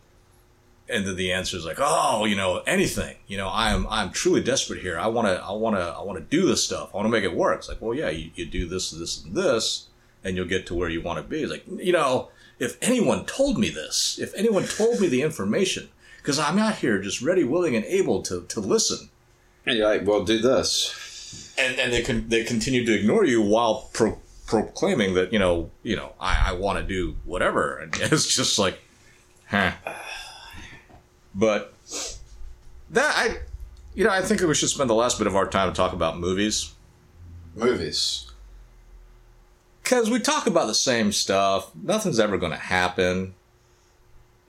and 0.88 1.06
then 1.06 1.16
the 1.16 1.32
answer 1.32 1.56
is 1.56 1.64
like, 1.64 1.78
oh, 1.80 2.24
you 2.26 2.36
know, 2.36 2.62
anything. 2.66 3.16
You 3.26 3.36
know, 3.38 3.50
I'm 3.52 3.86
I'm 3.88 4.10
truly 4.10 4.42
desperate 4.42 4.80
here. 4.82 4.98
I 4.98 5.06
want 5.08 5.28
to 5.28 5.42
I 5.42 5.52
want 5.52 5.76
to 5.76 5.82
I 5.82 6.02
want 6.02 6.18
to 6.18 6.24
do 6.24 6.46
this 6.46 6.64
stuff. 6.64 6.90
I 6.92 6.96
want 6.96 7.06
to 7.06 7.10
make 7.12 7.24
it 7.24 7.34
work. 7.34 7.58
It's 7.58 7.68
like, 7.68 7.80
well, 7.80 7.94
yeah, 7.94 8.10
you, 8.10 8.30
you 8.34 8.46
do 8.46 8.66
this, 8.68 8.90
this, 8.90 9.22
and 9.24 9.34
this, 9.34 9.88
and 10.24 10.36
you'll 10.36 10.46
get 10.46 10.66
to 10.68 10.74
where 10.74 10.88
you 10.88 11.00
want 11.02 11.18
to 11.18 11.22
be. 11.22 11.42
It's 11.42 11.50
like, 11.52 11.64
you 11.66 11.92
know, 11.92 12.28
if 12.58 12.78
anyone 12.80 13.24
told 13.26 13.58
me 13.58 13.68
this, 13.68 14.18
if 14.20 14.32
anyone 14.34 14.64
told 14.64 15.00
me 15.00 15.08
the 15.08 15.22
information, 15.22 15.88
because 16.18 16.38
I'm 16.38 16.58
out 16.58 16.76
here 16.76 16.98
just 17.00 17.20
ready, 17.22 17.44
willing, 17.44 17.74
and 17.76 17.84
able 17.84 18.22
to 18.22 18.42
to 18.42 18.60
listen, 18.60 19.10
And 19.66 19.76
you're 19.76 19.88
like, 19.88 20.06
well, 20.06 20.24
do 20.24 20.38
this. 20.38 21.52
and 21.58 21.78
and 21.78 21.92
they 21.92 22.02
can 22.02 22.28
they 22.28 22.44
continue 22.44 22.84
to 22.86 22.92
ignore 22.94 23.24
you 23.24 23.42
while 23.42 23.88
pro, 23.92 24.18
proclaiming 24.46 25.14
that 25.14 25.32
you 25.32 25.38
know 25.40 25.70
you 25.82 25.96
know 25.96 26.12
I, 26.20 26.50
I 26.50 26.52
want 26.52 26.78
to 26.78 26.84
do 26.84 27.16
whatever, 27.24 27.76
and 27.78 27.92
it's 28.00 28.34
just 28.34 28.58
like, 28.58 28.78
huh. 29.48 29.72
But 31.38 31.74
that 32.90 33.12
I, 33.14 33.38
you 33.94 34.04
know, 34.04 34.10
I 34.10 34.22
think 34.22 34.40
we 34.40 34.54
should 34.54 34.70
spend 34.70 34.88
the 34.88 34.94
last 34.94 35.18
bit 35.18 35.26
of 35.26 35.36
our 35.36 35.46
time 35.46 35.70
to 35.70 35.76
talk 35.76 35.92
about 35.92 36.18
movies 36.18 36.72
Movies. 37.54 38.30
because 39.82 40.10
we 40.10 40.18
talk 40.18 40.46
about 40.46 40.66
the 40.66 40.74
same 40.74 41.12
stuff. 41.12 41.70
Nothing's 41.74 42.18
ever 42.18 42.38
going 42.38 42.52
to 42.52 42.58
happen. 42.58 43.34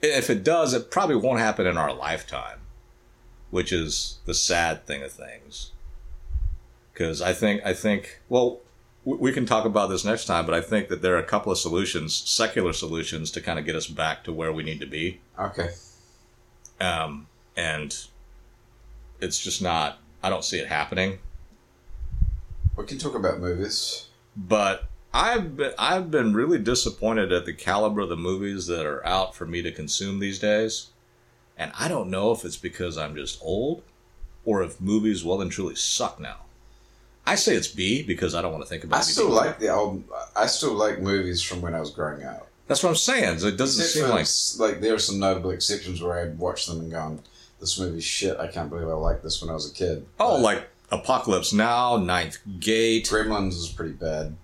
If 0.00 0.30
it 0.30 0.44
does, 0.44 0.74
it 0.74 0.90
probably 0.90 1.16
won't 1.16 1.40
happen 1.40 1.66
in 1.66 1.76
our 1.76 1.92
lifetime, 1.92 2.60
which 3.50 3.72
is 3.72 4.18
the 4.26 4.34
sad 4.34 4.86
thing 4.86 5.02
of 5.02 5.12
things. 5.12 5.72
Because 6.92 7.20
I 7.20 7.32
think, 7.32 7.62
I 7.64 7.72
think, 7.74 8.20
well, 8.28 8.60
we 9.04 9.32
can 9.32 9.46
talk 9.46 9.64
about 9.64 9.88
this 9.88 10.04
next 10.04 10.26
time, 10.26 10.44
but 10.44 10.54
I 10.54 10.60
think 10.60 10.88
that 10.88 11.00
there 11.02 11.14
are 11.14 11.18
a 11.18 11.24
couple 11.24 11.50
of 11.50 11.58
solutions, 11.58 12.14
secular 12.14 12.72
solutions, 12.72 13.30
to 13.32 13.40
kind 13.40 13.58
of 13.58 13.64
get 13.64 13.74
us 13.74 13.86
back 13.86 14.24
to 14.24 14.32
where 14.32 14.52
we 14.52 14.62
need 14.62 14.80
to 14.80 14.86
be. 14.86 15.20
Okay. 15.38 15.70
Um, 16.80 17.26
and 17.56 17.96
it's 19.20 19.38
just 19.38 19.60
not, 19.62 19.98
I 20.22 20.30
don't 20.30 20.44
see 20.44 20.58
it 20.58 20.68
happening. 20.68 21.18
We 22.76 22.84
can 22.86 22.98
talk 22.98 23.14
about 23.14 23.40
movies. 23.40 24.06
but 24.36 24.84
I've 25.12 25.56
been, 25.56 25.72
I've 25.78 26.10
been 26.10 26.34
really 26.34 26.58
disappointed 26.58 27.32
at 27.32 27.44
the 27.46 27.52
caliber 27.52 28.02
of 28.02 28.08
the 28.08 28.16
movies 28.16 28.66
that 28.66 28.86
are 28.86 29.04
out 29.06 29.34
for 29.34 29.46
me 29.46 29.62
to 29.62 29.72
consume 29.72 30.18
these 30.20 30.38
days. 30.38 30.88
And 31.56 31.72
I 31.78 31.88
don't 31.88 32.10
know 32.10 32.30
if 32.30 32.44
it's 32.44 32.56
because 32.56 32.96
I'm 32.96 33.16
just 33.16 33.40
old 33.42 33.82
or 34.44 34.62
if 34.62 34.80
movies 34.80 35.24
well 35.24 35.40
and 35.40 35.50
truly 35.50 35.74
suck 35.74 36.20
now. 36.20 36.36
I 37.26 37.34
say 37.34 37.54
it's 37.56 37.68
B 37.68 38.02
because 38.02 38.34
I 38.34 38.42
don't 38.42 38.52
want 38.52 38.62
to 38.64 38.68
think 38.68 38.84
about 38.84 38.98
I 38.98 39.00
it. 39.00 39.04
still 39.04 39.28
like 39.30 39.58
the 39.58 39.68
old. 39.70 40.04
I 40.36 40.46
still 40.46 40.72
like 40.74 41.00
movies 41.00 41.42
from 41.42 41.60
when 41.60 41.74
I 41.74 41.80
was 41.80 41.90
growing 41.90 42.22
up. 42.24 42.47
That's 42.68 42.82
what 42.82 42.90
I'm 42.90 42.96
saying. 42.96 43.38
It 43.42 43.56
doesn't 43.56 43.84
seem 43.86 44.08
like 44.08 44.26
like 44.58 44.80
there 44.80 44.94
are 44.94 44.98
some 44.98 45.18
notable 45.18 45.50
exceptions 45.50 46.00
where 46.02 46.20
I'd 46.20 46.38
watch 46.38 46.66
them 46.66 46.80
and 46.80 46.90
gone, 46.90 47.20
"This 47.60 47.78
movie's 47.78 48.04
shit. 48.04 48.38
I 48.38 48.46
can't 48.46 48.68
believe 48.68 48.88
I 48.88 48.92
liked 48.92 49.22
this 49.22 49.40
when 49.40 49.50
I 49.50 49.54
was 49.54 49.70
a 49.70 49.74
kid." 49.74 50.06
oh, 50.20 50.36
But 50.36 50.40
like 50.42 50.68
Apocalypse 50.90 51.52
Now, 51.52 51.96
Ninth 51.96 52.38
Gate, 52.60 53.06
Gremlins 53.06 53.54
is 53.54 53.68
pretty 53.68 53.92
bad. 53.94 54.36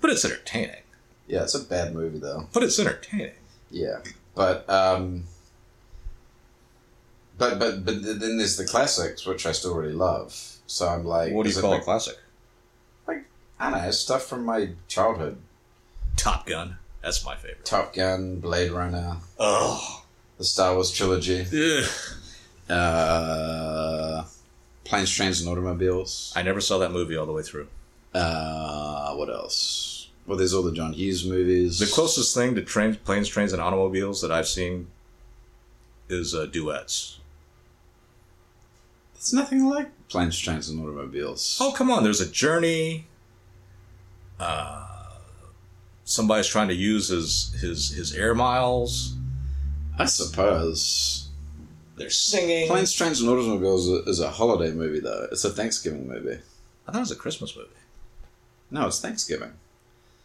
but 0.00 0.10
it's 0.10 0.24
entertaining. 0.24 0.82
Yeah, 1.26 1.42
it's 1.42 1.54
a 1.54 1.62
bad 1.64 1.94
movie 1.94 2.18
though. 2.20 2.48
But 2.52 2.62
it's 2.62 2.78
entertaining. 2.78 3.34
Yeah, 3.70 3.98
but 4.34 4.68
um, 4.70 5.24
but 7.36 7.58
but 7.58 7.84
but 7.84 8.02
then 8.02 8.38
there's 8.38 8.56
the 8.56 8.64
classics, 8.64 9.26
which 9.26 9.46
I 9.46 9.52
still 9.52 9.74
really 9.74 9.92
love. 9.92 10.32
So 10.66 10.86
I'm 10.88 11.04
like, 11.04 11.32
What 11.32 11.44
do 11.44 11.50
you 11.52 11.60
call 11.60 11.74
a 11.74 11.80
classic? 11.80 12.16
Like 13.06 13.24
I 13.58 13.70
don't 13.70 13.82
know 13.82 13.90
stuff 13.90 14.24
from 14.26 14.44
my 14.44 14.70
childhood: 14.86 15.38
Top 16.16 16.46
Gun. 16.46 16.78
That's 17.02 17.24
my 17.24 17.36
favorite. 17.36 17.64
Top 17.64 17.94
Gun, 17.94 18.40
Blade 18.40 18.70
Runner, 18.72 19.18
Oh, 19.38 20.02
the 20.36 20.44
Star 20.44 20.74
Wars 20.74 20.90
trilogy, 20.90 21.40
ugh. 21.42 21.90
uh, 22.70 24.24
Planes, 24.84 25.10
Trains, 25.14 25.40
and 25.40 25.48
Automobiles. 25.50 26.32
I 26.36 26.42
never 26.42 26.60
saw 26.60 26.78
that 26.78 26.90
movie 26.92 27.16
all 27.16 27.26
the 27.26 27.32
way 27.32 27.42
through. 27.42 27.68
Uh, 28.14 29.14
what 29.14 29.28
else? 29.28 30.08
Well, 30.26 30.36
there's 30.36 30.52
all 30.52 30.62
the 30.62 30.72
John 30.72 30.92
Hughes 30.92 31.24
movies. 31.24 31.78
The 31.78 31.86
closest 31.86 32.34
thing 32.34 32.54
to 32.56 32.62
trains, 32.62 32.96
planes, 32.98 33.28
trains, 33.28 33.52
and 33.52 33.62
automobiles 33.62 34.20
that 34.22 34.30
I've 34.32 34.48
seen 34.48 34.88
is 36.08 36.34
uh, 36.34 36.46
duets. 36.46 37.18
It's 39.14 39.32
nothing 39.32 39.66
like 39.68 39.88
Planes, 40.08 40.38
Trains, 40.38 40.68
and 40.70 40.80
Automobiles. 40.80 41.58
Oh, 41.60 41.72
come 41.72 41.90
on! 41.90 42.02
There's 42.04 42.20
a 42.20 42.30
journey. 42.30 43.06
Uh, 44.38 44.87
somebody's 46.08 46.46
trying 46.48 46.68
to 46.68 46.74
use 46.74 47.08
his 47.08 47.54
his 47.60 47.90
his 47.90 48.12
air 48.14 48.34
miles. 48.34 49.14
I 49.98 50.06
suppose. 50.06 51.28
They're 51.96 52.10
singing. 52.10 52.68
Planes, 52.68 52.92
Trains, 52.92 53.20
and 53.20 53.28
Automobiles 53.28 53.88
is 53.88 54.06
a, 54.06 54.10
is 54.10 54.20
a 54.20 54.30
holiday 54.30 54.72
movie, 54.72 55.00
though. 55.00 55.26
It's 55.32 55.44
a 55.44 55.50
Thanksgiving 55.50 56.06
movie. 56.08 56.38
I 56.86 56.92
thought 56.92 56.98
it 56.98 57.00
was 57.00 57.10
a 57.10 57.16
Christmas 57.16 57.56
movie. 57.56 57.68
No, 58.70 58.86
it's 58.86 59.00
Thanksgiving. 59.00 59.52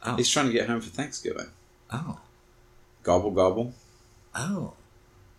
Oh. 0.06 0.16
He's 0.16 0.30
trying 0.30 0.46
to 0.48 0.54
get 0.54 0.68
home 0.70 0.82
for 0.82 0.90
Thanksgiving. 0.92 1.48
Oh, 1.92 2.20
Gobble, 3.02 3.32
gobble. 3.32 3.74
oh, 4.36 4.74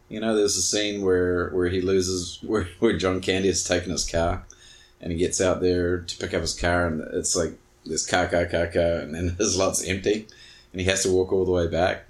You 0.09 0.18
know, 0.20 0.35
there's 0.35 0.57
a 0.57 0.62
scene 0.62 1.02
where, 1.02 1.50
where 1.50 1.68
he 1.68 1.80
loses, 1.80 2.40
where, 2.46 2.68
where 2.80 2.96
John 2.98 3.20
Candy 3.20 3.48
has 3.48 3.62
taken 3.62 3.90
his 3.92 4.09
car, 4.09 4.44
and 5.00 5.12
he 5.12 5.18
gets 5.18 5.40
out 5.40 5.61
there 5.61 5.98
to 6.00 6.16
pick 6.18 6.35
up 6.35 6.40
his 6.40 6.59
car, 6.59 6.87
and 6.88 7.00
it's 7.14 7.37
like 7.37 7.52
this 7.87 8.07
car, 8.07 8.27
car, 8.27 8.47
car, 8.47 8.66
car, 8.66 8.99
and 9.01 9.14
then 9.14 9.29
his 9.38 9.57
lot's 9.57 9.85
empty. 9.85 10.27
and 10.73 10.81
he 10.81 10.87
has 10.87 11.03
to 11.03 11.11
walk 11.12 11.33
all 11.33 11.44
the 11.44 11.53
way 11.53 11.66
back 11.68 12.05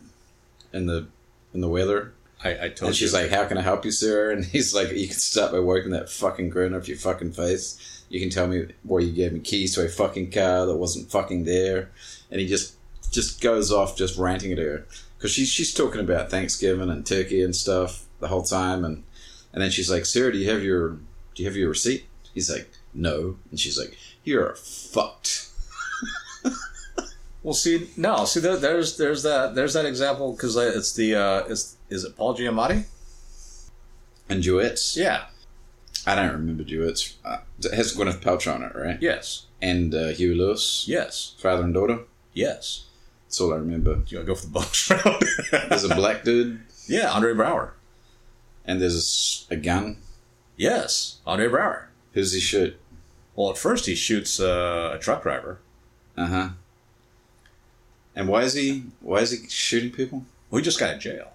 in 0.72 0.86
the 0.86 1.06
in 1.52 1.60
the 1.60 1.68
weather. 1.68 2.12
I, 2.42 2.50
I 2.66 2.68
told 2.68 2.88
And 2.88 2.96
she's 2.96 3.12
you. 3.12 3.18
like, 3.20 3.30
"How 3.30 3.44
can 3.46 3.56
I 3.58 3.62
help 3.62 3.84
you, 3.84 3.90
sir?" 3.90 4.30
And 4.32 4.44
he's 4.44 4.74
like, 4.74 4.90
"You 4.92 5.06
can 5.08 5.16
start 5.16 5.52
by 5.52 5.60
working 5.60 5.92
that 5.92 6.10
fucking 6.10 6.50
grin 6.50 6.74
off 6.74 6.88
your 6.88 6.98
fucking 6.98 7.32
face. 7.32 8.02
You 8.10 8.20
can 8.20 8.30
tell 8.30 8.46
me 8.46 8.66
why 8.82 9.00
you 9.00 9.12
gave 9.12 9.32
me 9.32 9.40
keys 9.40 9.74
to 9.74 9.84
a 9.84 9.88
fucking 9.88 10.30
car 10.30 10.66
that 10.66 10.76
wasn't 10.76 11.10
fucking 11.10 11.44
there." 11.44 11.90
And 12.30 12.40
he 12.40 12.46
just 12.46 12.74
just 13.10 13.40
goes 13.40 13.70
off, 13.72 13.96
just 13.96 14.18
ranting 14.18 14.52
at 14.52 14.58
her 14.58 14.84
because 15.16 15.30
she's 15.30 15.48
she's 15.48 15.72
talking 15.72 16.00
about 16.00 16.30
Thanksgiving 16.30 16.90
and 16.90 17.06
turkey 17.06 17.42
and 17.42 17.54
stuff 17.56 18.04
the 18.20 18.28
whole 18.28 18.42
time, 18.42 18.84
and 18.84 19.04
and 19.52 19.62
then 19.62 19.70
she's 19.70 19.90
like, 19.90 20.04
"Sir, 20.04 20.30
do 20.32 20.38
you 20.38 20.50
have 20.50 20.62
your 20.62 20.90
do 21.34 21.42
you 21.42 21.46
have 21.46 21.56
your 21.56 21.70
receipt?" 21.70 22.04
He's 22.34 22.50
like, 22.50 22.68
"No," 22.92 23.36
and 23.50 23.58
she's 23.60 23.78
like, 23.78 23.96
"You're 24.24 24.54
fucked." 24.56 25.43
Well, 27.44 27.54
see, 27.54 27.88
no, 27.96 28.24
see, 28.24 28.40
there, 28.40 28.56
there's 28.56 28.96
there's 28.96 29.22
that 29.22 29.54
there's 29.54 29.74
that 29.74 29.84
example 29.86 30.32
because 30.32 30.56
it's 30.56 30.94
the 30.94 31.14
uh, 31.14 31.44
is 31.44 31.76
is 31.90 32.02
it 32.04 32.16
Paul 32.16 32.36
Giamatti? 32.36 32.84
And 34.28 34.42
duets. 34.42 34.96
Yeah. 34.96 35.26
I 36.06 36.14
don't 36.14 36.32
remember 36.32 36.64
duets. 36.64 37.14
Uh, 37.24 37.38
it 37.62 37.72
has 37.74 37.94
Gwyneth 37.94 38.20
Paltrow 38.20 38.54
on 38.56 38.62
it, 38.62 38.74
right? 38.74 38.98
Yes. 39.00 39.46
And 39.62 39.94
uh, 39.94 40.08
Huey 40.08 40.34
Lewis, 40.34 40.84
Yes. 40.88 41.34
father 41.38 41.62
and 41.62 41.72
daughter. 41.74 42.00
Yes. 42.32 42.86
That's 43.26 43.40
all 43.40 43.52
I 43.52 43.56
remember. 43.56 43.94
Do 43.96 44.04
you 44.08 44.18
want 44.18 44.26
to 44.26 44.32
go 44.32 44.34
for 44.34 44.46
the 44.46 44.52
box 44.52 44.90
round? 45.52 45.68
There's 45.70 45.84
a 45.84 45.94
black 45.94 46.24
dude, 46.24 46.60
yeah, 46.86 47.10
Andre 47.10 47.32
Braugher. 47.32 47.70
and 48.66 48.80
there's 48.82 49.46
a, 49.50 49.56
gun. 49.56 49.98
Yes, 50.56 51.18
Andre 51.26 51.48
Braugher. 51.48 51.84
Who's 52.12 52.32
he 52.32 52.40
shoot? 52.40 52.78
Well, 53.34 53.50
at 53.50 53.58
first 53.58 53.86
he 53.86 53.94
shoots 53.94 54.38
uh, 54.40 54.92
a 54.94 54.98
truck 54.98 55.22
driver. 55.22 55.58
Uh 56.16 56.26
huh. 56.26 56.48
And 58.16 58.28
why 58.28 58.42
is 58.42 58.54
he? 58.54 58.84
Why 59.00 59.18
is 59.18 59.30
he 59.32 59.48
shooting 59.48 59.90
people? 59.90 60.24
Well, 60.50 60.58
he 60.60 60.64
just 60.64 60.78
got 60.78 60.94
in 60.94 61.00
jail. 61.00 61.32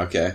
Okay. 0.00 0.32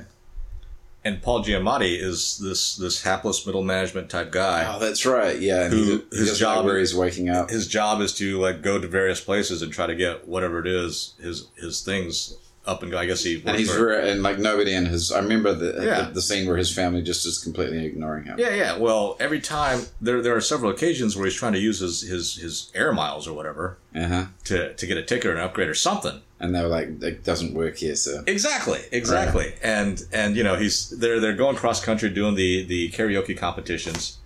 And 1.06 1.22
Paul 1.22 1.44
Giamatti 1.44 2.00
is 2.00 2.38
this 2.38 2.76
this 2.78 3.04
hapless 3.04 3.46
middle 3.46 3.64
management 3.64 4.10
type 4.10 4.32
guy. 4.32 4.72
Oh, 4.74 4.80
that's 4.80 5.06
right. 5.06 5.38
Yeah. 5.40 5.68
Who- 5.68 6.04
he 6.12 6.18
his 6.18 6.40
job- 6.40 6.64
where 6.66 6.78
he's 6.80 6.96
waking 6.96 7.30
up. 7.30 7.50
His 7.50 7.68
job 7.68 8.02
is 8.02 8.14
to 8.16 8.40
like 8.40 8.62
go 8.62 8.80
to 8.80 8.88
various 8.88 9.20
places 9.20 9.62
and 9.62 9.74
try 9.74 9.86
to 9.88 9.96
get 9.96 10.28
whatever 10.28 10.60
it 10.60 10.68
is 10.68 11.14
his 11.22 11.48
his 11.60 11.82
things 11.82 12.36
up 12.66 12.82
and 12.82 12.92
go. 12.92 12.98
I 12.98 13.06
guess 13.06 13.24
he 13.24 13.42
and 13.46 13.58
he's 13.58 13.70
very, 13.72 14.10
and 14.10 14.24
like 14.24 14.40
nobody 14.40 14.74
in 14.74 14.86
his. 14.86 15.12
I 15.12 15.20
remember 15.20 15.54
the, 15.54 15.84
Yeah. 15.86 16.02
the 16.06 16.14
the 16.16 16.22
scene 16.22 16.48
where 16.48 16.58
his 16.58 16.74
family 16.74 17.02
just 17.02 17.26
is 17.26 17.38
completely 17.38 17.86
ignoring 17.86 18.24
him. 18.26 18.40
Yeah, 18.40 18.54
yeah. 18.56 18.78
Well, 18.78 19.18
every 19.20 19.42
time 19.42 19.82
there 20.00 20.22
there 20.22 20.36
are 20.36 20.42
several 20.42 20.72
occasions 20.72 21.16
where 21.16 21.26
he's 21.26 21.36
trying 21.36 21.54
to 21.54 21.60
use 21.60 21.80
his 21.80 22.02
his, 22.02 22.36
his 22.36 22.72
air 22.74 22.94
miles 22.94 23.28
or 23.28 23.34
whatever 23.34 23.78
Uh 23.96 24.08
huh. 24.08 24.26
to 24.46 24.74
to 24.74 24.86
get 24.88 24.98
a 24.98 25.04
ticket 25.04 25.26
or 25.26 25.34
an 25.34 25.40
upgrade 25.42 25.68
or 25.70 25.76
something. 25.76 26.22
And 26.40 26.54
they 26.54 26.62
were 26.62 26.68
like, 26.68 27.02
"It 27.02 27.24
doesn't 27.24 27.54
work 27.54 27.78
here, 27.78 27.96
sir." 27.96 28.24
Exactly, 28.28 28.80
exactly. 28.92 29.54
And 29.64 30.04
and 30.12 30.36
you 30.36 30.44
know 30.44 30.56
he's 30.56 30.90
they're 30.90 31.20
they're 31.20 31.36
going 31.36 31.56
cross 31.56 31.84
country 31.84 32.10
doing 32.10 32.36
the 32.36 32.64
the 32.66 32.92
karaoke 32.92 33.38
competitions, 33.38 34.18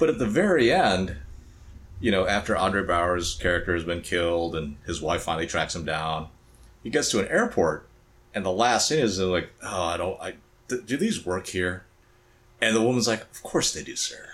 but 0.00 0.08
at 0.08 0.18
the 0.18 0.26
very 0.26 0.72
end, 0.72 1.16
you 2.00 2.10
know, 2.10 2.26
after 2.26 2.56
Andre 2.56 2.82
Braugher's 2.84 3.34
character 3.36 3.74
has 3.74 3.84
been 3.84 4.00
killed 4.00 4.56
and 4.56 4.76
his 4.86 5.00
wife 5.02 5.22
finally 5.22 5.46
tracks 5.46 5.76
him 5.76 5.84
down, 5.84 6.28
he 6.82 6.90
gets 6.90 7.10
to 7.10 7.20
an 7.20 7.28
airport, 7.28 7.86
and 8.34 8.44
the 8.44 8.50
last 8.52 8.88
thing 8.88 8.98
is 9.00 9.18
they're 9.18 9.26
like, 9.26 9.50
"Oh, 9.62 9.82
I 9.84 9.96
don't, 9.96 10.20
I 10.20 10.34
th- 10.68 10.86
do 10.86 10.96
these 10.96 11.24
work 11.26 11.46
here?" 11.48 11.84
And 12.60 12.74
the 12.76 12.82
woman's 12.82 13.08
like, 13.08 13.22
"Of 13.22 13.42
course 13.42 13.72
they 13.72 13.82
do, 13.82 13.96
sir." 13.96 14.26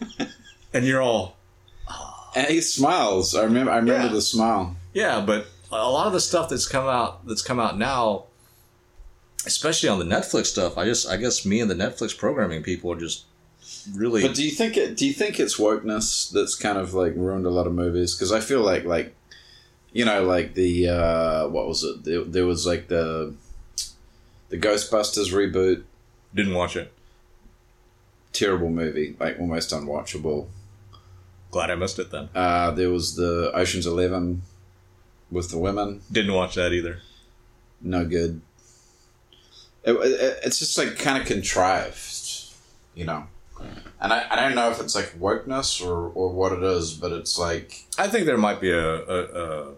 and 0.72 0.84
you're 0.84 1.02
all, 1.02 1.36
And 2.34 2.46
he 2.46 2.60
smiles. 2.60 3.34
I 3.34 3.42
remember. 3.44 3.70
I 3.72 3.76
remember 3.76 4.06
Yeah. 4.06 4.12
the 4.12 4.22
smile. 4.22 4.76
Yeah, 4.94 5.20
but 5.24 5.46
a 5.72 5.76
lot 5.90 6.06
of 6.06 6.12
the 6.12 6.20
stuff 6.20 6.48
that's 6.48 6.66
come 6.66 6.86
out 6.86 7.26
that's 7.26 7.42
come 7.42 7.60
out 7.60 7.76
now, 7.78 8.24
especially 9.46 9.88
on 9.88 9.98
the 9.98 10.04
Netflix 10.04 10.46
stuff, 10.46 10.76
I 10.78 10.84
just 10.84 11.08
I 11.08 11.16
guess 11.16 11.44
me 11.46 11.60
and 11.60 11.70
the 11.70 11.74
Netflix 11.74 12.16
programming 12.16 12.62
people 12.62 12.92
are 12.92 12.98
just 12.98 13.24
really 13.94 14.22
But 14.22 14.34
do 14.34 14.44
you 14.44 14.50
think 14.50 14.76
it? 14.76 14.96
Do 14.96 15.06
you 15.06 15.12
think 15.12 15.38
it's 15.40 15.58
wokeness 15.58 16.30
that's 16.30 16.54
kind 16.54 16.78
of 16.78 16.94
like 16.94 17.14
ruined 17.16 17.46
a 17.46 17.50
lot 17.50 17.66
of 17.66 17.74
movies? 17.74 18.14
Because 18.14 18.32
I 18.32 18.40
feel 18.40 18.60
like 18.62 18.84
like, 18.84 19.14
you 19.92 20.04
know, 20.04 20.24
like 20.24 20.54
the 20.54 20.88
uh, 20.88 21.48
what 21.48 21.66
was 21.66 21.82
it? 21.84 22.04
There, 22.04 22.24
there 22.24 22.46
was 22.46 22.66
like 22.66 22.88
the 22.88 23.34
the 24.48 24.58
Ghostbusters 24.58 25.32
reboot. 25.32 25.82
didn't 26.34 26.54
watch 26.54 26.76
it. 26.76 26.92
Terrible 28.32 28.70
movie, 28.70 29.16
like 29.18 29.38
almost 29.40 29.70
unwatchable. 29.70 30.46
Glad 31.50 31.70
I 31.70 31.74
missed 31.74 31.98
it 31.98 32.10
then. 32.10 32.28
Uh, 32.34 32.70
there 32.70 32.90
was 32.90 33.16
the 33.16 33.50
Ocean's 33.54 33.86
Eleven 33.86 34.42
with 35.30 35.50
the 35.50 35.58
women. 35.58 36.02
Didn't 36.10 36.34
watch 36.34 36.54
that 36.54 36.72
either. 36.72 37.00
No 37.80 38.04
good. 38.04 38.40
It, 39.82 39.92
it, 39.92 40.40
it's 40.44 40.58
just 40.58 40.76
like 40.78 40.98
kind 40.98 41.20
of 41.20 41.26
contrived, 41.26 42.52
you 42.94 43.04
know. 43.04 43.26
And 44.00 44.12
I, 44.12 44.26
I 44.30 44.36
don't 44.36 44.54
know 44.54 44.70
if 44.70 44.80
it's 44.80 44.94
like 44.94 45.18
wokeness 45.18 45.84
or, 45.84 46.08
or 46.10 46.32
what 46.32 46.52
it 46.52 46.62
is, 46.62 46.94
but 46.94 47.12
it's 47.12 47.38
like 47.38 47.84
I 47.98 48.08
think 48.08 48.26
there 48.26 48.38
might 48.38 48.60
be 48.60 48.70
a 48.70 48.94
a, 48.94 49.24
a, 49.24 49.74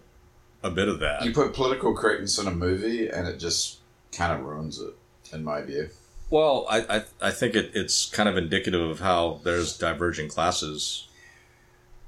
a 0.64 0.70
bit 0.70 0.88
of 0.88 1.00
that. 1.00 1.24
You 1.24 1.32
put 1.32 1.54
political 1.54 1.94
correctness 1.94 2.38
in 2.38 2.46
a 2.46 2.52
movie, 2.52 3.08
and 3.08 3.26
it 3.26 3.38
just 3.38 3.78
kind 4.12 4.32
of 4.32 4.46
ruins 4.46 4.80
it, 4.80 4.94
in 5.32 5.42
my 5.42 5.62
view. 5.62 5.90
Well, 6.30 6.66
I 6.70 6.78
I, 6.80 7.04
I 7.20 7.30
think 7.32 7.54
it, 7.54 7.72
it's 7.74 8.06
kind 8.06 8.28
of 8.28 8.36
indicative 8.36 8.80
of 8.80 9.00
how 9.00 9.40
there's 9.42 9.76
diverging 9.76 10.28
classes 10.28 11.08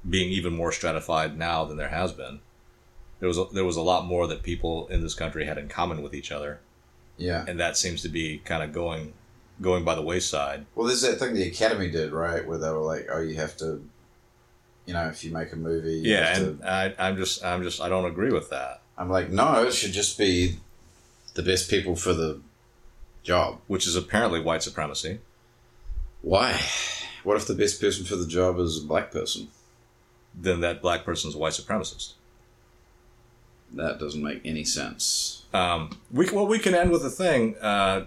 being 0.07 0.29
even 0.29 0.55
more 0.55 0.71
stratified 0.71 1.37
now 1.37 1.65
than 1.65 1.77
there 1.77 1.89
has 1.89 2.13
been. 2.13 2.39
There 3.19 3.27
was 3.27 3.37
a, 3.37 3.45
there 3.53 3.65
was 3.65 3.75
a 3.75 3.81
lot 3.81 4.05
more 4.05 4.27
that 4.27 4.43
people 4.43 4.87
in 4.87 5.01
this 5.01 5.15
country 5.15 5.45
had 5.45 5.57
in 5.57 5.67
common 5.67 6.01
with 6.01 6.13
each 6.13 6.31
other. 6.31 6.59
Yeah. 7.17 7.45
and 7.47 7.57
that 7.61 7.77
seems 7.77 8.01
to 8.01 8.09
be 8.09 8.39
kind 8.39 8.61
of 8.61 8.73
going 8.73 9.13
going 9.61 9.83
by 9.83 9.95
the 9.95 10.01
wayside. 10.01 10.65
Well, 10.75 10.87
there's 10.87 11.01
that 11.01 11.17
thing 11.19 11.33
the 11.33 11.47
Academy 11.47 11.89
did, 11.89 12.11
right, 12.11 12.45
where 12.45 12.57
they 12.57 12.69
were 12.69 12.79
like, 12.79 13.07
"Oh, 13.11 13.21
you 13.21 13.35
have 13.35 13.55
to, 13.57 13.81
you 14.85 14.93
know, 14.93 15.07
if 15.07 15.23
you 15.23 15.31
make 15.31 15.51
a 15.53 15.55
movie, 15.55 15.93
you 15.93 16.11
Yeah, 16.13 16.27
have 16.33 16.41
and 16.47 16.59
to-" 16.61 16.69
I, 16.71 16.95
I'm 17.07 17.17
just 17.17 17.43
I'm 17.43 17.63
just 17.63 17.81
I 17.81 17.89
don't 17.89 18.05
agree 18.05 18.31
with 18.31 18.49
that. 18.49 18.81
I'm 18.97 19.09
like, 19.09 19.29
no, 19.29 19.63
it 19.65 19.73
should 19.73 19.91
just 19.91 20.17
be 20.17 20.57
the 21.33 21.43
best 21.43 21.69
people 21.69 21.95
for 21.95 22.13
the 22.13 22.39
job. 23.23 23.59
Which 23.67 23.87
is 23.87 23.95
apparently 23.95 24.41
white 24.41 24.63
supremacy. 24.63 25.19
Why? 26.21 26.59
What 27.23 27.37
if 27.37 27.47
the 27.47 27.55
best 27.55 27.81
person 27.81 28.05
for 28.05 28.15
the 28.15 28.27
job 28.27 28.59
is 28.59 28.83
a 28.83 28.85
black 28.85 29.11
person? 29.11 29.47
Then 30.33 30.61
that 30.61 30.81
black 30.81 31.03
person's 31.05 31.33
a 31.35 31.37
white 31.37 31.53
supremacist. 31.53 32.13
That 33.73 33.99
doesn't 33.99 34.21
make 34.23 34.41
any 34.45 34.63
sense. 34.63 35.43
Um, 35.53 35.97
we 36.11 36.29
well 36.29 36.45
we 36.47 36.59
can 36.59 36.75
end 36.75 36.91
with 36.91 37.03
a 37.05 37.09
thing, 37.09 37.55
uh, 37.57 38.05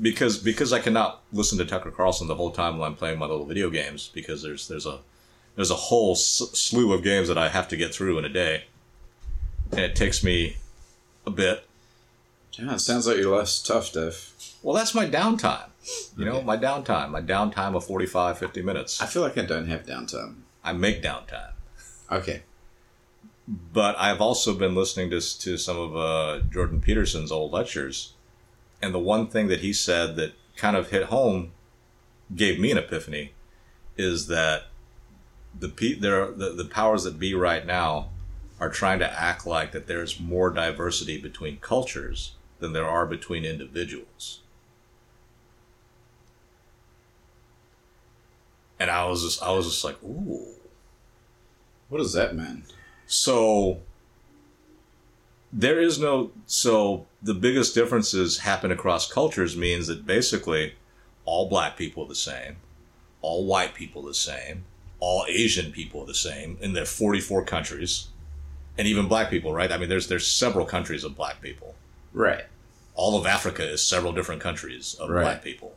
because 0.00 0.38
because 0.38 0.72
I 0.72 0.80
cannot 0.80 1.22
listen 1.32 1.58
to 1.58 1.64
Tucker 1.64 1.90
Carlson 1.90 2.26
the 2.28 2.34
whole 2.34 2.50
time 2.50 2.78
while 2.78 2.88
I'm 2.88 2.96
playing 2.96 3.18
my 3.18 3.26
little 3.26 3.44
video 3.46 3.70
games 3.70 4.10
because 4.14 4.42
there's 4.42 4.68
there's 4.68 4.86
a 4.86 4.98
there's 5.56 5.70
a 5.70 5.74
whole 5.76 6.12
s- 6.12 6.42
slew 6.54 6.92
of 6.92 7.02
games 7.04 7.28
that 7.28 7.38
I 7.38 7.48
have 7.48 7.68
to 7.68 7.76
get 7.76 7.94
through 7.94 8.18
in 8.18 8.24
a 8.24 8.28
day, 8.28 8.64
and 9.70 9.80
it 9.80 9.94
takes 9.94 10.24
me 10.24 10.56
a 11.26 11.30
bit. 11.30 11.66
Yeah, 12.52 12.74
it 12.74 12.80
sounds 12.80 13.06
like 13.06 13.16
your 13.18 13.36
life's 13.36 13.60
tough, 13.62 13.92
Dave. 13.92 14.30
Well, 14.62 14.74
that's 14.76 14.94
my 14.94 15.06
downtime. 15.06 15.68
You 16.16 16.24
know, 16.24 16.36
Okay. 16.36 16.44
my 16.44 16.56
downtime, 16.56 17.10
my 17.10 17.20
downtime 17.20 17.74
of 17.76 17.84
45, 17.84 18.38
50 18.38 18.62
minutes. 18.62 19.02
I 19.02 19.06
feel 19.06 19.22
like 19.22 19.36
I 19.36 19.44
don't 19.44 19.66
have 19.66 19.84
downtime. 19.84 20.36
I 20.62 20.72
make 20.72 21.02
downtime. 21.02 21.50
Okay. 22.10 22.42
But 23.46 23.98
I've 23.98 24.20
also 24.22 24.54
been 24.54 24.74
listening 24.74 25.10
to, 25.10 25.20
to 25.40 25.58
some 25.58 25.76
of 25.78 25.96
uh, 25.96 26.40
Jordan 26.50 26.80
Peterson's 26.80 27.30
old 27.30 27.52
lectures. 27.52 28.13
And 28.84 28.92
the 28.92 28.98
one 28.98 29.28
thing 29.28 29.48
that 29.48 29.60
he 29.60 29.72
said 29.72 30.16
that 30.16 30.34
kind 30.56 30.76
of 30.76 30.90
hit 30.90 31.04
home, 31.04 31.52
gave 32.36 32.60
me 32.60 32.70
an 32.70 32.76
epiphany, 32.76 33.32
is 33.96 34.26
that 34.26 34.64
the, 35.58 35.70
pe- 35.70 35.94
there 35.94 36.30
the, 36.30 36.50
the 36.50 36.66
powers 36.66 37.04
that 37.04 37.18
be 37.18 37.34
right 37.34 37.64
now 37.64 38.10
are 38.60 38.68
trying 38.68 38.98
to 38.98 39.10
act 39.10 39.46
like 39.46 39.72
that 39.72 39.86
there's 39.86 40.20
more 40.20 40.50
diversity 40.50 41.18
between 41.18 41.56
cultures 41.60 42.34
than 42.58 42.74
there 42.74 42.86
are 42.86 43.06
between 43.06 43.46
individuals. 43.46 44.40
And 48.78 48.90
I 48.90 49.06
was 49.06 49.22
just, 49.22 49.42
I 49.42 49.50
was 49.52 49.64
just 49.64 49.82
like, 49.82 50.02
ooh. 50.02 50.44
What 51.88 51.98
does 51.98 52.12
that 52.12 52.36
mean? 52.36 52.64
So 53.06 53.80
there 55.50 55.80
is 55.80 55.98
no 55.98 56.32
so 56.44 57.06
the 57.24 57.34
biggest 57.34 57.74
differences 57.74 58.38
happen 58.38 58.70
across 58.70 59.10
cultures 59.10 59.56
means 59.56 59.86
that 59.86 60.06
basically 60.06 60.74
all 61.24 61.48
black 61.48 61.74
people 61.74 62.04
are 62.04 62.08
the 62.08 62.14
same, 62.14 62.56
all 63.22 63.46
white 63.46 63.74
people 63.74 64.02
are 64.04 64.08
the 64.08 64.14
same, 64.14 64.64
all 65.00 65.24
Asian 65.26 65.72
people 65.72 66.02
are 66.02 66.06
the 66.06 66.14
same 66.14 66.58
in 66.60 66.74
their 66.74 66.84
44 66.84 67.46
countries, 67.46 68.08
and 68.76 68.86
even 68.86 69.08
black 69.08 69.30
people, 69.30 69.54
right? 69.54 69.72
I 69.72 69.78
mean, 69.78 69.88
there's 69.88 70.08
there's 70.08 70.26
several 70.26 70.66
countries 70.66 71.02
of 71.02 71.16
black 71.16 71.40
people. 71.40 71.74
Right. 72.12 72.44
All 72.94 73.18
of 73.18 73.26
Africa 73.26 73.66
is 73.66 73.80
several 73.80 74.12
different 74.12 74.42
countries 74.42 74.94
of 75.00 75.08
Right. 75.08 75.22
black 75.22 75.42
people. 75.42 75.74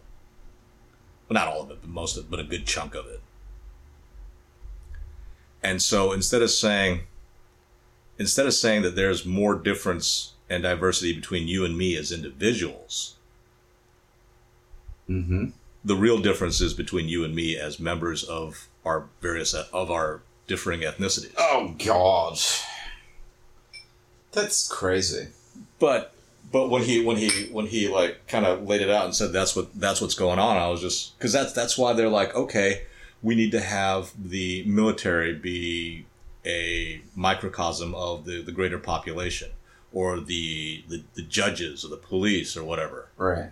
Well, 1.29 1.36
not 1.36 1.47
all 1.47 1.62
of 1.62 1.71
it, 1.71 1.77
but 1.81 1.89
most 1.89 2.17
of, 2.17 2.25
it, 2.25 2.29
but 2.31 2.41
a 2.41 2.43
good 2.43 2.65
chunk 2.65 2.93
of 2.93 3.05
it. 3.07 3.21
And 5.63 5.81
so 5.81 6.12
instead 6.12 6.41
of 6.41 6.51
saying, 6.51 7.01
instead 8.17 8.45
of 8.45 8.53
saying 8.53 8.81
that 8.81 8.95
there's 8.95 9.25
more 9.25 9.55
difference 9.55 10.33
and 10.49 10.63
diversity 10.63 11.13
between 11.13 11.47
you 11.47 11.65
and 11.65 11.77
me 11.77 11.95
as 11.97 12.12
individuals, 12.12 13.15
Mm-hmm. 15.10 15.51
the 15.86 15.95
real 15.95 16.17
difference 16.17 16.60
is 16.60 16.73
between 16.73 17.07
you 17.07 17.23
and 17.23 17.33
me 17.33 17.57
as 17.57 17.79
members 17.79 18.25
of 18.25 18.67
our 18.83 19.05
various 19.21 19.53
of 19.53 19.89
our 19.89 20.19
differing 20.47 20.81
ethnicities. 20.81 21.33
Oh 21.38 21.75
God, 21.86 22.38
that's 24.33 24.67
crazy. 24.67 25.27
But 25.79 26.13
but 26.51 26.69
when 26.69 26.83
he 26.83 27.03
when 27.03 27.15
he 27.15 27.47
when 27.51 27.67
he 27.67 27.88
like 27.88 28.27
kind 28.27 28.45
of 28.45 28.63
laid 28.67 28.81
it 28.81 28.89
out 28.89 29.05
and 29.05 29.15
said 29.15 29.31
that's 29.31 29.55
what 29.55 29.73
that's 29.79 30.01
what's 30.01 30.15
going 30.15 30.39
on, 30.39 30.57
I 30.57 30.67
was 30.67 30.81
just 30.81 31.17
because 31.17 31.31
that's 31.31 31.53
that's 31.53 31.77
why 31.77 31.93
they're 31.93 32.10
like 32.10 32.36
okay, 32.36 32.81
we 33.21 33.33
need 33.36 33.51
to 33.51 33.62
have 33.62 34.12
the 34.21 34.63
military 34.65 35.33
be 35.33 36.05
a 36.45 37.01
microcosm 37.15 37.95
of 37.95 38.25
the 38.25 38.41
the 38.41 38.51
greater 38.51 38.77
population 38.77 39.51
or 39.91 40.19
the 40.19 40.84
the, 40.88 41.04
the 41.15 41.21
judges 41.21 41.84
or 41.84 41.89
the 41.89 41.97
police 41.97 42.56
or 42.56 42.63
whatever. 42.63 43.10
Right. 43.17 43.52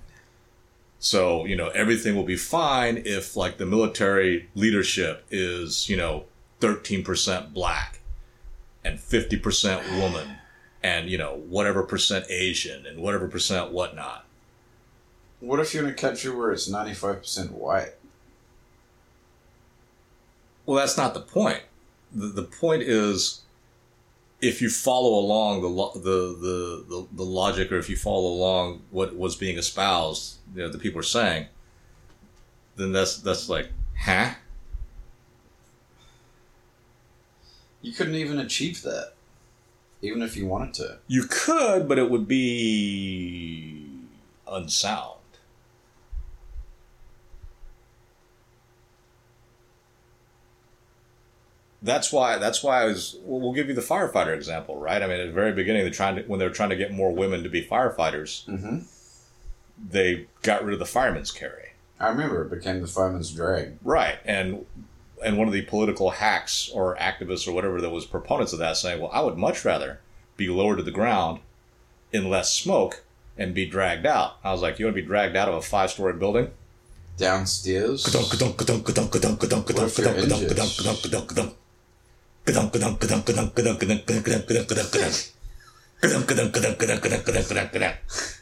So, 1.00 1.46
you 1.46 1.56
know, 1.56 1.70
everything 1.70 2.16
will 2.16 2.24
be 2.24 2.38
fine 2.38 3.04
if 3.06 3.36
like 3.36 3.58
the 3.58 3.66
military 3.66 4.50
leadership 4.56 5.24
is, 5.30 5.88
you 5.88 5.98
know, 5.98 6.26
13% 6.62 7.54
black 7.54 8.00
and 8.84 8.98
50% 8.98 10.00
woman 10.02 10.38
and, 10.82 11.10
you 11.10 11.18
know, 11.18 11.44
whatever 11.48 11.84
percent 11.84 12.26
Asian 12.30 12.86
and 12.88 13.00
whatever 13.00 13.28
percent 13.28 13.72
whatnot. 13.72 14.26
What 15.42 15.60
if 15.60 15.74
you're 15.74 15.84
in 15.84 15.92
a 15.92 15.94
country 15.94 16.32
where 16.32 16.52
it's 16.52 16.68
ninety 16.68 16.94
five 16.94 17.18
percent 17.18 17.52
white? 17.52 17.94
Well, 20.66 20.78
that's 20.78 20.98
not 20.98 21.14
the 21.14 21.20
point. 21.20 21.62
The, 22.12 22.28
the 22.28 22.44
point 22.44 22.82
is 22.82 23.42
if 24.42 24.62
you 24.62 24.70
follow 24.70 25.20
along 25.20 25.62
the, 25.62 25.68
lo- 25.68 25.94
the, 25.94 26.00
the, 26.00 26.86
the, 26.88 27.08
the 27.14 27.24
logic 27.24 27.72
or 27.72 27.78
if 27.78 27.90
you 27.90 27.96
follow 27.96 28.30
along 28.30 28.82
what 28.92 29.16
was 29.16 29.36
being 29.36 29.58
espoused, 29.58 30.38
you 30.54 30.62
know, 30.62 30.70
the 30.70 30.78
people 30.78 31.00
are 31.00 31.04
saying, 31.04 31.48
then 32.76 32.92
that's, 32.92 33.18
that's 33.18 33.50
like, 33.50 33.70
huh? 33.98 34.32
You 37.82 37.94
couldn't 37.94 38.16
even 38.16 38.40
achieve 38.40 38.82
that, 38.82 39.14
even 40.02 40.22
if 40.22 40.36
you 40.36 40.48
wanted 40.48 40.74
to. 40.76 40.98
You 41.08 41.26
could, 41.30 41.88
but 41.88 42.00
it 42.00 42.10
would 42.10 42.28
be 42.28 43.88
unsound. 44.48 45.15
That's 51.86 52.12
why. 52.12 52.38
That's 52.40 52.62
why 52.64 52.82
I 52.82 52.86
was. 52.86 53.16
Well, 53.24 53.40
we'll 53.42 53.54
give 53.54 53.68
you 53.70 53.76
the 53.76 53.82
firefighter 53.82 54.34
example, 54.36 54.76
right? 54.78 55.02
I 55.02 55.08
mean, 55.08 55.20
at 55.20 55.28
the 55.28 55.32
very 55.34 55.52
beginning, 55.54 55.84
they're 55.84 55.92
trying 55.94 56.16
to 56.18 56.24
when 56.24 56.40
they're 56.40 56.50
trying 56.50 56.72
to 56.72 56.76
get 56.76 56.92
more 56.92 57.14
women 57.14 57.44
to 57.44 57.50
be 57.50 57.64
firefighters, 57.66 58.46
Mm-hmm. 58.48 58.80
they 59.92 60.26
got 60.42 60.64
rid 60.66 60.74
of 60.74 60.80
the 60.80 60.86
fireman's 60.86 61.32
carry, 61.32 61.70
I 62.00 62.08
remember 62.10 62.44
it 62.44 62.50
became 62.50 62.82
the 62.82 62.88
fireman's 62.88 63.32
drag. 63.32 63.78
right? 63.84 64.18
And 64.26 64.66
and 65.24 65.38
one 65.38 65.48
of 65.48 65.54
the 65.54 65.62
political 65.62 66.10
hacks 66.10 66.70
or 66.74 66.96
activists 66.98 67.48
or 67.48 67.54
whatever 67.54 67.80
that 67.82 67.90
was 67.90 68.06
proponents 68.06 68.52
of 68.54 68.60
that 68.60 68.78
saying, 68.78 69.00
well, 69.02 69.12
I 69.14 69.22
would 69.22 69.38
much 69.38 69.64
rather 69.64 70.00
be 70.38 70.48
lowered 70.50 70.78
to 70.78 70.84
the 70.84 70.92
ground 70.92 71.40
in 72.12 72.30
less 72.30 72.52
smoke 72.54 73.04
and 73.38 73.54
be 73.54 73.66
dragged 73.66 74.06
out. 74.06 74.38
I 74.44 74.52
was 74.52 74.62
like, 74.62 74.78
you 74.80 74.86
want 74.86 74.96
to 74.96 75.02
be 75.02 75.08
dragged 75.08 75.36
out 75.36 75.48
of 75.50 75.56
a 75.56 75.62
five 75.62 75.90
story 75.92 76.14
building? 76.14 76.52
Downstairs. 77.18 78.04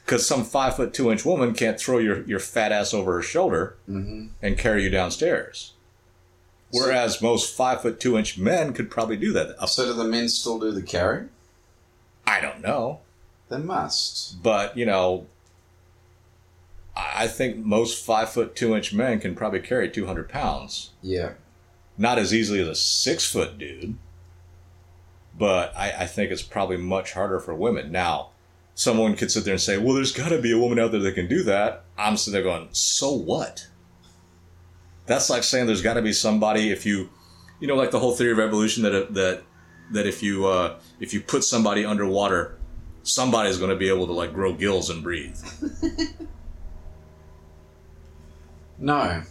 Because 0.06 0.28
some 0.28 0.44
five 0.44 0.76
foot 0.76 0.94
two 0.94 1.12
inch 1.12 1.24
woman 1.24 1.54
can't 1.54 1.80
throw 1.80 1.98
your, 2.00 2.24
your 2.24 2.40
fat 2.40 2.72
ass 2.72 2.94
over 2.94 3.14
her 3.14 3.22
shoulder 3.22 3.78
Mm-hmm. 3.90 4.28
and 4.42 4.58
carry 4.58 4.84
you 4.84 4.90
downstairs. 4.90 5.74
Whereas 6.72 7.22
most 7.22 7.56
five 7.56 7.82
foot 7.82 8.00
two 8.00 8.18
inch 8.18 8.38
men 8.38 8.74
could 8.74 8.90
probably 8.92 9.16
do 9.18 9.32
that. 9.34 9.56
Up- 9.62 9.70
So 9.70 9.86
do 9.86 9.94
the 9.94 10.04
men 10.04 10.28
still 10.28 10.60
do 10.60 10.72
the 10.72 10.82
carry? 10.82 11.28
I 12.26 12.42
don't 12.42 12.62
know. 12.62 13.00
They 13.50 13.58
must. 13.60 14.42
But, 14.42 14.76
you 14.76 14.86
know, 14.86 15.28
I 16.96 17.28
think 17.28 17.58
most 17.58 18.04
five 18.04 18.30
foot 18.30 18.56
two 18.56 18.76
inch 18.76 18.94
men 18.94 19.20
can 19.20 19.36
probably 19.36 19.60
carry 19.60 19.90
200 19.90 20.28
pounds. 20.30 20.92
Yeah. 21.02 21.34
Not 21.98 22.18
as 22.18 22.34
easily 22.34 22.60
as 22.60 22.68
a 22.68 22.76
six 22.76 23.26
foot 23.30 23.58
dude, 23.58 23.98
but 25.38 25.74
I, 25.76 25.92
I 26.00 26.06
think 26.08 26.32
it's 26.32 26.42
probably 26.42 26.78
much 26.78 27.14
harder 27.14 27.40
for 27.40 27.54
women. 27.54 27.92
Now, 27.92 28.30
someone 28.76 29.16
could 29.16 29.32
sit 29.32 29.46
there 29.46 29.54
and 29.54 29.62
say, 29.62 29.78
well, 29.78 29.94
there's 29.94 30.12
got 30.12 30.30
to 30.30 30.42
be 30.42 30.52
a 30.52 30.58
woman 30.58 30.80
out 30.80 30.92
there 30.92 31.02
that 31.02 31.14
can 31.14 31.28
do 31.28 31.44
that. 31.44 31.84
I'm 31.98 32.18
sitting 32.18 32.34
there 32.34 32.44
going, 32.44 32.70
so 32.72 33.12
what? 33.12 33.68
That's 35.06 35.30
like 35.30 35.44
saying 35.44 35.68
there's 35.68 35.82
got 35.82 35.96
to 35.96 36.02
be 36.02 36.14
somebody 36.14 36.72
if 36.72 36.86
you, 36.86 37.10
you 37.60 37.68
know, 37.68 37.76
like 37.76 37.92
the 37.92 38.00
whole 38.00 38.16
theory 38.16 38.32
of 38.32 38.40
evolution 38.40 38.84
that 38.84 39.14
that 39.14 39.44
that 39.92 40.08
if 40.08 40.24
you 40.24 40.48
uh, 40.48 40.80
if 41.00 41.14
you 41.14 41.22
put 41.22 41.44
somebody 41.44 41.86
underwater, 41.86 42.58
somebody's 43.04 43.58
going 43.58 43.70
to 43.70 43.76
be 43.76 43.90
able 43.90 44.08
to 44.08 44.14
like 44.14 44.34
grow 44.34 44.54
gills 44.54 44.90
and 44.90 45.04
breathe. 45.04 45.38
No. 48.84 49.24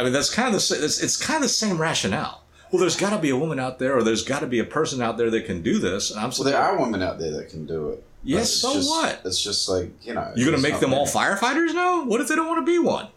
I 0.00 0.04
mean, 0.04 0.12
that's 0.12 0.30
kind 0.30 0.54
of 0.54 0.60
the 0.60 0.84
it's, 0.84 1.00
it's 1.02 1.16
kind 1.16 1.36
of 1.36 1.42
the 1.42 1.48
same 1.48 1.78
rationale. 1.80 2.42
Well, 2.72 2.80
there's 2.80 2.96
got 2.96 3.10
to 3.10 3.18
be 3.18 3.30
a 3.30 3.36
woman 3.36 3.58
out 3.60 3.78
there, 3.78 3.96
or 3.96 4.02
there's 4.02 4.22
got 4.22 4.40
to 4.40 4.46
be 4.46 4.58
a 4.60 4.64
person 4.64 5.02
out 5.02 5.16
there 5.18 5.28
that 5.30 5.44
can 5.44 5.60
do 5.62 5.78
this. 5.78 6.10
And 6.10 6.20
I'm 6.20 6.30
Well, 6.30 6.44
there 6.44 6.56
are 6.58 6.78
women 6.80 7.02
out 7.02 7.18
there 7.18 7.32
that 7.32 7.50
can 7.50 7.66
do 7.66 7.90
it. 7.90 8.04
Yes, 8.22 8.52
so 8.52 8.72
just- 8.74 8.88
what? 8.88 9.20
It's 9.24 9.42
just 9.42 9.68
like 9.68 9.90
you 10.02 10.14
know. 10.14 10.32
You're 10.36 10.50
gonna 10.50 10.62
make 10.62 10.80
them 10.80 10.94
all 10.94 11.06
firefighters 11.06 11.74
now? 11.74 12.04
What 12.04 12.20
if 12.20 12.28
they 12.28 12.34
don't 12.36 12.46
want 12.48 12.64
to 12.64 12.70
be 12.70 12.78
one? 12.78 13.08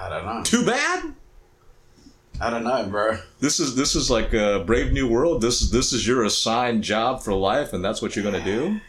I 0.00 0.08
don't 0.08 0.24
know. 0.24 0.42
Too 0.42 0.64
bad. 0.66 1.14
I 2.40 2.50
don't 2.50 2.64
know, 2.64 2.84
bro. 2.86 3.18
This 3.38 3.60
is 3.60 3.76
this 3.76 3.94
is 3.94 4.10
like 4.10 4.32
a 4.34 4.62
brave 4.66 4.92
new 4.92 5.08
world. 5.08 5.40
This 5.40 5.62
is 5.62 5.70
this 5.70 5.92
is 5.92 6.06
your 6.06 6.24
assigned 6.24 6.82
job 6.82 7.22
for 7.22 7.32
life, 7.32 7.72
and 7.72 7.84
that's 7.84 8.02
what 8.02 8.16
you're 8.16 8.24
going 8.28 8.42
to 8.42 8.44
do. 8.44 8.80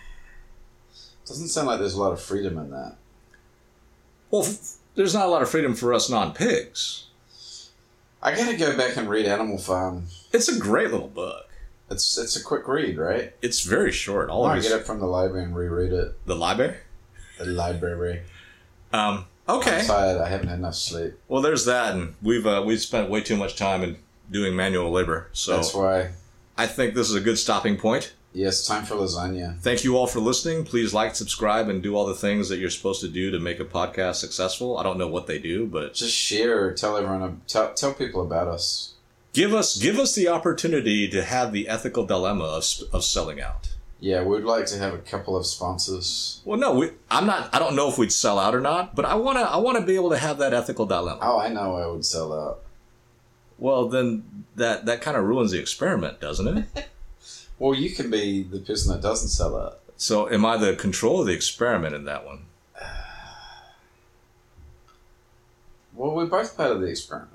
Doesn't 1.28 1.48
sound 1.50 1.68
like 1.68 1.80
there's 1.80 1.94
a 1.94 2.02
lot 2.02 2.12
of 2.12 2.22
freedom 2.22 2.58
in 2.58 2.72
that. 2.72 2.96
Well, 4.32 4.44
f- 4.44 4.74
there's 4.96 5.14
not 5.14 5.26
a 5.28 5.30
lot 5.30 5.42
of 5.44 5.50
freedom 5.50 5.76
for 5.76 5.94
us 5.94 6.10
non-pigs. 6.10 7.05
I 8.26 8.36
gotta 8.36 8.58
go 8.58 8.76
back 8.76 8.98
and 8.98 9.08
read 9.08 9.28
Animal 9.28 9.60
Farm. 9.60 10.08
It's 10.34 10.50
a 10.50 10.58
great 10.60 10.90
little 10.90 11.08
book. 11.08 11.48
It's 11.92 12.18
it's 12.18 12.36
a 12.36 12.44
quick 12.44 12.68
read, 12.68 12.98
right? 12.98 13.34
It's 13.44 13.62
very 13.62 13.92
short. 13.92 14.32
All 14.32 14.46
I 14.46 14.48
of 14.48 14.56
might 14.56 14.62
these, 14.64 14.72
get 14.72 14.82
it 14.82 14.86
from 14.88 15.00
the 15.00 15.06
library 15.06 15.44
and 15.46 15.56
reread 15.56 15.94
it. 15.94 16.26
the 16.26 16.34
library. 16.34 16.78
The 17.38 17.46
library. 17.46 18.24
Um, 18.92 19.26
okay. 19.48 19.82
I'm 19.82 19.86
tired. 19.86 20.22
I 20.22 20.28
haven't 20.28 20.48
had 20.48 20.58
enough 20.58 20.74
sleep. 20.74 21.14
Well, 21.28 21.44
there's 21.44 21.66
that, 21.66 21.94
and 21.94 22.16
we've 22.24 22.48
uh, 22.48 22.64
we've 22.66 22.82
spent 22.82 23.12
way 23.12 23.22
too 23.22 23.38
much 23.38 23.56
time 23.56 23.84
in 23.84 23.98
doing 24.32 24.56
manual 24.56 24.90
labor. 24.90 25.30
So 25.32 25.58
That's 25.58 25.76
why. 25.76 26.10
I 26.58 26.66
think 26.66 26.96
this 26.96 27.08
is 27.08 27.16
a 27.16 27.22
good 27.22 27.38
stopping 27.38 27.78
point. 27.78 28.16
Yes, 28.36 28.68
time 28.68 28.84
for 28.84 28.96
lasagna. 28.96 29.58
Thank 29.60 29.86
you 29.86 29.96
all 29.96 30.08
for 30.08 30.20
listening. 30.20 30.66
Please 30.66 30.94
like, 30.94 31.16
subscribe, 31.16 31.70
and 31.70 31.82
do 31.82 31.96
all 31.96 32.06
the 32.06 32.14
things 32.14 32.50
that 32.50 32.58
you're 32.60 32.70
supposed 32.70 33.00
to 33.00 33.08
do 33.08 33.32
to 33.32 33.40
make 33.40 33.62
a 33.62 33.66
podcast 33.66 34.16
successful. 34.16 34.78
I 34.78 34.84
don't 34.84 34.98
know 34.98 35.08
what 35.08 35.26
they 35.26 35.40
do, 35.40 35.66
but 35.66 35.94
Just 35.94 36.14
share. 36.14 36.74
Tell 36.74 36.98
everyone. 36.98 37.42
Tell 37.48 37.74
tell 37.74 37.94
people 37.94 38.22
about 38.22 38.50
us. 38.50 38.94
give 39.32 39.54
us 39.54 39.78
give 39.78 39.98
us 39.98 40.14
the 40.16 40.28
opportunity 40.28 41.08
to 41.08 41.24
have 41.24 41.54
the 41.54 41.70
ethical 41.70 42.06
dilemma 42.06 42.44
of, 42.44 42.66
of 42.92 43.06
selling 43.06 43.40
out. 43.40 43.70
Yeah, 44.02 44.24
we'd 44.24 44.44
like 44.44 44.66
to 44.68 44.78
have 44.78 44.94
a 44.94 44.98
couple 44.98 45.38
of 45.38 45.46
sponsors. 45.46 46.42
Well, 46.44 46.60
no, 46.60 46.74
we, 46.74 46.92
I'm 47.10 47.26
not. 47.26 47.56
I 47.56 47.60
don't 47.60 47.78
know 47.78 47.88
if 47.88 47.98
we'd 47.98 48.12
sell 48.12 48.38
out 48.38 48.54
or 48.54 48.60
not, 48.60 48.96
but 48.96 49.06
I 49.06 49.16
wanna 49.16 49.44
I 49.44 49.58
wanna 49.58 49.82
be 49.82 49.96
able 49.96 50.10
to 50.10 50.18
have 50.18 50.40
that 50.40 50.54
ethical 50.54 50.86
dilemma. 50.86 51.20
Oh, 51.22 51.40
I 51.40 51.48
know 51.48 51.78
I 51.78 51.88
would 51.88 52.04
sell 52.06 52.34
out. 52.34 52.60
Well, 53.58 53.88
then 53.88 54.46
that 54.58 54.86
that 54.88 55.02
kind 55.02 55.16
of 55.16 55.24
ruins 55.24 55.52
the 55.52 55.60
experiment, 55.60 56.20
doesn't 56.20 56.68
it? 56.76 56.90
Well, 57.60 57.74
you 57.74 57.92
can 57.96 58.10
be 58.12 58.44
the 58.44 58.60
person 58.60 58.92
that 58.92 59.02
doesn't 59.02 59.30
sell 59.30 59.56
out. 59.58 59.80
so, 59.98 60.30
am 60.30 60.46
I 60.46 60.58
the 60.58 60.76
control 60.76 61.22
of 61.22 61.28
the 61.28 61.34
experiment 61.34 61.96
in 61.96 62.06
that 62.06 62.26
one? 62.26 62.46
Well, 65.94 66.12
we're 66.14 66.26
both 66.26 66.58
part 66.58 66.72
of 66.72 66.82
the 66.82 66.88
experiment. 66.88 67.32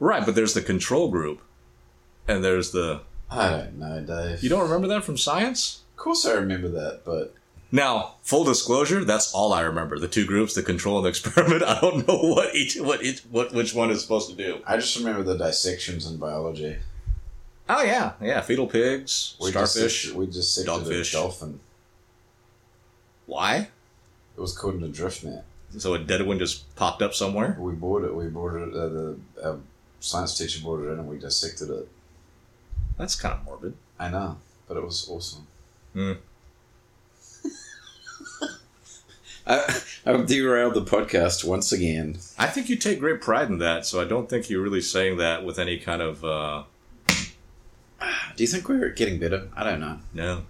Right, 0.00 0.24
but 0.24 0.34
there's 0.34 0.54
the 0.54 0.62
control 0.62 1.10
group, 1.10 1.42
and 2.26 2.42
there's 2.42 2.70
the. 2.70 3.02
I 3.30 3.50
don't 3.50 3.78
know, 3.78 4.00
Dave. 4.00 4.42
You 4.42 4.48
don't 4.48 4.62
remember 4.62 4.88
that 4.88 5.04
from 5.04 5.18
science? 5.18 5.82
Of 5.92 5.98
course, 5.98 6.24
I 6.24 6.32
remember 6.32 6.68
that, 6.68 7.02
but 7.04 7.34
Now, 7.70 8.14
full 8.22 8.44
disclosure, 8.44 9.04
that's 9.04 9.34
all 9.34 9.52
I 9.52 9.60
remember. 9.60 9.98
The 9.98 10.08
two 10.08 10.24
groups, 10.24 10.54
the 10.54 10.62
control 10.62 10.96
and 10.96 11.04
the 11.04 11.08
experiment. 11.16 11.62
I 11.62 11.80
don't 11.80 12.08
know 12.08 12.16
what 12.18 12.54
each 12.54 12.76
what 12.80 13.02
each 13.02 13.20
what 13.30 13.52
which 13.52 13.74
one 13.74 13.90
is 13.90 14.00
supposed 14.00 14.30
to 14.30 14.36
do. 14.36 14.60
I 14.66 14.76
just 14.76 14.96
remember 14.96 15.22
the 15.22 15.36
dissections 15.36 16.06
in 16.06 16.16
biology. 16.16 16.76
Oh 17.68 17.82
yeah, 17.82 18.12
yeah. 18.22 18.40
Fetal 18.40 18.66
pigs, 18.66 19.36
we 19.40 19.50
starfish. 19.50 20.04
Just, 20.04 20.14
we 20.14 20.26
just 20.26 20.54
sick 20.54 20.66
dogfish. 20.66 21.12
dolphin. 21.12 21.60
Why? 23.26 23.68
It 24.36 24.40
was 24.40 24.56
caught 24.56 24.74
in 24.74 24.82
a 24.82 24.88
drift 24.88 25.24
net. 25.24 25.44
So 25.76 25.92
a 25.92 25.98
dead 25.98 26.26
one 26.26 26.38
just 26.38 26.74
popped 26.76 27.02
up 27.02 27.12
somewhere. 27.12 27.56
We 27.58 27.72
bought 27.72 28.04
it. 28.04 28.14
We 28.14 28.28
bought 28.28 28.54
it. 28.54 28.74
Uh, 28.74 28.88
the 28.88 29.18
uh, 29.42 29.56
science 30.00 30.38
teacher 30.38 30.62
brought 30.62 30.80
it 30.80 30.88
in, 30.92 30.98
and 30.98 31.08
we 31.08 31.18
dissected 31.18 31.68
it. 31.68 31.88
That's 32.96 33.14
kind 33.14 33.34
of 33.34 33.44
morbid. 33.44 33.74
I 33.98 34.08
know, 34.08 34.38
but 34.66 34.78
it 34.78 34.82
was 34.82 35.08
awesome. 35.10 35.46
Hmm. 35.92 36.12
I, 39.46 39.80
I've 40.06 40.26
derailed 40.26 40.74
the 40.74 40.84
podcast 40.84 41.44
once 41.44 41.70
again. 41.70 42.18
I 42.38 42.46
think 42.46 42.68
you 42.70 42.76
take 42.76 42.98
great 42.98 43.20
pride 43.20 43.48
in 43.48 43.58
that, 43.58 43.84
so 43.84 44.00
I 44.00 44.04
don't 44.04 44.28
think 44.28 44.48
you're 44.48 44.62
really 44.62 44.80
saying 44.80 45.18
that 45.18 45.44
with 45.44 45.58
any 45.58 45.78
kind 45.78 46.00
of. 46.00 46.24
Uh, 46.24 46.62
do 48.36 48.44
you 48.44 48.46
think 48.46 48.68
we're 48.68 48.90
getting 48.90 49.18
better? 49.18 49.48
I 49.56 49.64
don't 49.64 49.80
know. 49.80 49.98
No. 50.14 50.42